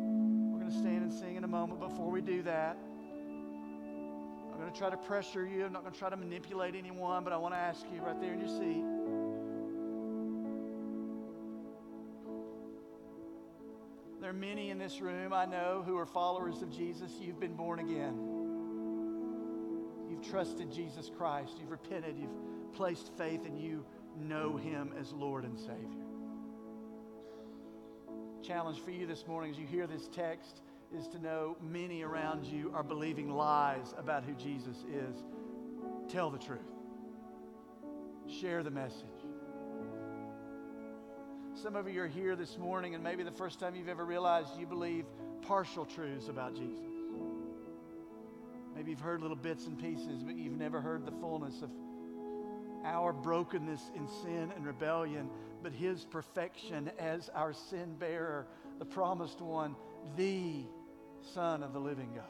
Going 0.67 0.83
to 0.83 0.83
stand 0.83 1.03
and 1.05 1.13
sing 1.13 1.37
in 1.37 1.45
a 1.45 1.47
moment. 1.47 1.79
Before 1.79 2.11
we 2.11 2.21
do 2.21 2.43
that, 2.43 2.77
I'm 4.53 4.59
going 4.59 4.73
to 4.73 4.77
try 4.77 4.91
to 4.91 4.97
pressure 4.97 5.47
you. 5.47 5.65
I'm 5.65 5.73
not 5.73 5.83
going 5.83 5.93
to 5.93 5.99
try 5.99 6.11
to 6.11 6.17
manipulate 6.17 6.75
anyone, 6.75 7.23
but 7.23 7.33
I 7.33 7.37
want 7.37 7.55
to 7.55 7.59
ask 7.59 7.87
you 7.95 8.01
right 8.01 8.21
there 8.21 8.33
in 8.33 8.41
your 8.41 8.49
seat. 8.49 8.83
There 14.21 14.31
are 14.31 14.33
many 14.33 14.71
in 14.71 14.79
this 14.79 15.01
room 15.01 15.33
I 15.33 15.45
know 15.45 15.85
who 15.87 15.97
are 15.99 16.07
followers 16.07 16.63
of 16.63 16.77
Jesus. 16.77 17.13
You've 17.21 17.39
been 17.39 17.55
born 17.55 17.79
again. 17.79 18.19
You've 20.11 20.29
trusted 20.29 20.73
Jesus 20.73 21.13
Christ. 21.17 21.53
You've 21.61 21.71
repented. 21.71 22.19
You've 22.19 22.75
placed 22.75 23.13
faith 23.17 23.47
and 23.47 23.57
you 23.57 23.85
know 24.19 24.57
him 24.57 24.93
as 24.99 25.13
Lord 25.13 25.45
and 25.45 25.57
Savior. 25.57 26.06
Challenge 28.47 28.79
for 28.79 28.93
you 28.93 29.09
this 29.09 29.27
morning 29.27 29.51
as 29.51 29.59
you 29.59 29.67
hear 29.67 29.89
this 29.89 30.07
text 30.07 30.61
is 30.97 31.09
to 31.09 31.19
know 31.19 31.57
many 31.61 32.03
around 32.05 32.45
you 32.45 32.71
are 32.77 32.85
believing 32.85 33.29
lies 33.29 33.93
about 33.99 34.23
who 34.23 34.35
Jesus 34.35 34.85
is. 34.89 35.17
Tell 36.09 36.31
the 36.31 36.39
truth, 36.39 36.61
share 38.41 38.63
the 38.63 38.71
message. 38.71 39.03
Some 41.61 41.75
of 41.75 41.89
you 41.89 42.01
are 42.03 42.07
here 42.07 42.37
this 42.37 42.57
morning, 42.57 42.95
and 42.95 43.03
maybe 43.03 43.25
the 43.25 43.33
first 43.33 43.59
time 43.59 43.75
you've 43.75 43.89
ever 43.89 44.05
realized 44.05 44.51
you 44.61 44.67
believe 44.67 45.07
partial 45.43 45.85
truths 45.85 46.29
about 46.29 46.55
Jesus. 46.55 46.87
Maybe 48.77 48.93
you've 48.93 49.01
heard 49.01 49.23
little 49.23 49.37
bits 49.37 49.67
and 49.67 49.77
pieces, 49.77 50.23
but 50.23 50.37
you've 50.37 50.57
never 50.57 50.81
heard 50.81 51.05
the 51.05 51.13
fullness 51.21 51.63
of 51.63 51.71
our 52.85 53.13
brokenness 53.13 53.91
in 53.97 54.07
sin 54.07 54.53
and 54.55 54.65
rebellion, 54.65 55.29
but 55.67 55.73
His 55.73 56.05
perfection 56.05 56.93
as 56.97 57.29
our 57.35 57.53
sin 57.53 57.97
bearer, 57.99 58.47
the 58.79 58.85
promised 58.85 59.41
one, 59.41 59.75
the 60.17 60.65
Son 61.35 61.65
of 61.65 61.73
the 61.73 61.81
living 61.81 62.09
God. 62.15 62.25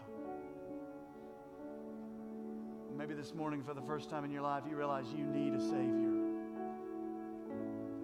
Maybe 2.96 3.12
this 3.12 3.34
morning, 3.34 3.62
for 3.62 3.74
the 3.74 3.82
first 3.82 4.08
time 4.08 4.24
in 4.24 4.30
your 4.30 4.40
life, 4.40 4.62
you 4.66 4.74
realize 4.74 5.04
you 5.14 5.26
need 5.26 5.52
a 5.52 5.60
Savior. 5.60 6.14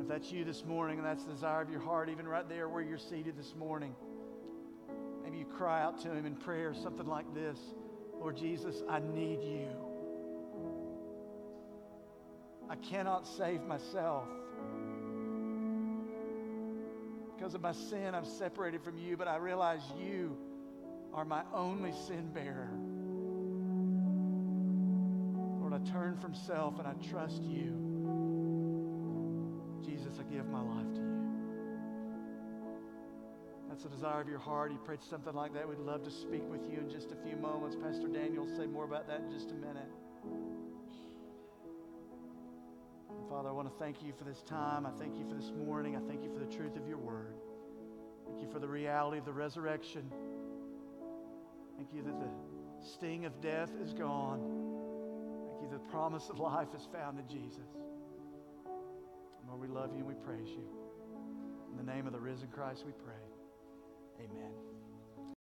If 0.03 0.07
that's 0.07 0.31
you 0.31 0.45
this 0.45 0.67
morning 0.67 0.99
and 0.99 1.07
that's 1.07 1.25
the 1.25 1.33
desire 1.33 1.63
of 1.63 1.71
your 1.71 1.81
heart, 1.81 2.11
even 2.11 2.29
right 2.29 2.47
there 2.47 2.69
where 2.69 2.83
you're 2.83 2.99
seated 2.99 3.35
this 3.39 3.55
morning, 3.57 3.95
maybe 5.25 5.39
you 5.39 5.47
cry 5.47 5.83
out 5.83 5.99
to 6.03 6.13
Him 6.13 6.27
in 6.27 6.37
prayer, 6.37 6.75
something 6.75 7.07
like 7.07 7.33
this 7.33 7.59
Lord 8.21 8.37
Jesus, 8.37 8.83
I 8.87 8.99
need 8.99 9.41
you. 9.43 9.69
I 12.69 12.77
cannot 12.77 13.27
save 13.27 13.63
myself. 13.63 14.29
Because 17.43 17.57
of 17.57 17.63
my 17.63 17.73
sin, 17.73 18.15
I'm 18.15 18.25
separated 18.25 18.85
from 18.85 18.97
you, 18.99 19.17
but 19.17 19.27
I 19.27 19.35
realize 19.35 19.81
you 19.99 20.37
are 21.13 21.25
my 21.25 21.43
only 21.53 21.91
sin 22.07 22.31
bearer. 22.33 22.71
Lord, 25.59 25.73
I 25.75 25.79
turn 25.91 26.17
from 26.19 26.37
self 26.37 26.79
and 26.79 26.87
I 26.87 26.93
trust 27.11 27.43
you. 27.43 27.75
Jesus, 29.85 30.21
I 30.21 30.33
give 30.33 30.47
my 30.47 30.63
life 30.63 30.95
to 30.95 31.01
you. 31.01 31.27
That's 33.69 33.83
the 33.83 33.89
desire 33.89 34.21
of 34.21 34.29
your 34.29 34.39
heart. 34.39 34.71
You 34.71 34.79
prayed 34.79 35.03
something 35.03 35.35
like 35.35 35.53
that. 35.55 35.69
We'd 35.69 35.81
love 35.81 36.05
to 36.05 36.13
speak 36.13 36.45
with 36.49 36.71
you 36.71 36.79
in 36.79 36.89
just 36.89 37.11
a 37.11 37.17
few 37.27 37.35
moments. 37.35 37.75
Pastor 37.75 38.07
Daniel 38.07 38.47
will 38.47 38.57
say 38.57 38.67
more 38.67 38.85
about 38.85 39.09
that 39.09 39.19
in 39.19 39.33
just 39.33 39.51
a 39.51 39.55
minute. 39.55 39.91
Father, 43.33 43.49
I 43.49 43.53
want 43.53 43.67
to 43.67 43.83
thank 43.83 44.03
you 44.03 44.13
for 44.19 44.25
this 44.25 44.43
time. 44.43 44.85
I 44.85 44.91
thank 44.91 45.17
you 45.17 45.27
for 45.27 45.35
this 45.35 45.53
morning. 45.57 45.97
I 45.97 46.01
thank 46.01 46.23
you 46.23 46.31
for 46.31 46.39
the 46.39 46.55
truth 46.55 46.77
of 46.77 46.87
your 46.87 46.99
word. 46.99 47.35
Thank 48.27 48.43
you 48.43 48.49
for 48.53 48.59
the 48.59 48.69
reality 48.69 49.17
of 49.17 49.25
the 49.25 49.33
resurrection. 49.33 50.03
Thank 51.79 51.95
you 51.95 52.03
that 52.03 52.21
the 52.21 52.29
sting 52.87 53.25
of 53.25 53.41
death 53.41 53.71
is 53.83 53.95
gone. 53.95 54.41
Thank 55.49 55.63
you 55.63 55.69
that 55.71 55.83
the 55.83 55.91
promise 55.91 56.29
of 56.29 56.41
life 56.41 56.69
is 56.77 56.87
found 56.93 57.19
in 57.19 57.27
Jesus. 57.27 57.71
Lord, 59.49 59.61
we 59.63 59.67
love 59.67 59.93
you 59.95 60.01
and 60.01 60.09
we 60.09 60.15
praise 60.15 60.51
you. 60.51 60.69
In 61.71 61.79
the 61.79 61.91
name 61.91 62.07
of 62.07 62.13
the 62.13 62.21
risen 62.21 62.49
Christ, 62.49 62.85
we 62.85 62.93
pray. 62.93 64.27
Amen. 64.27 64.72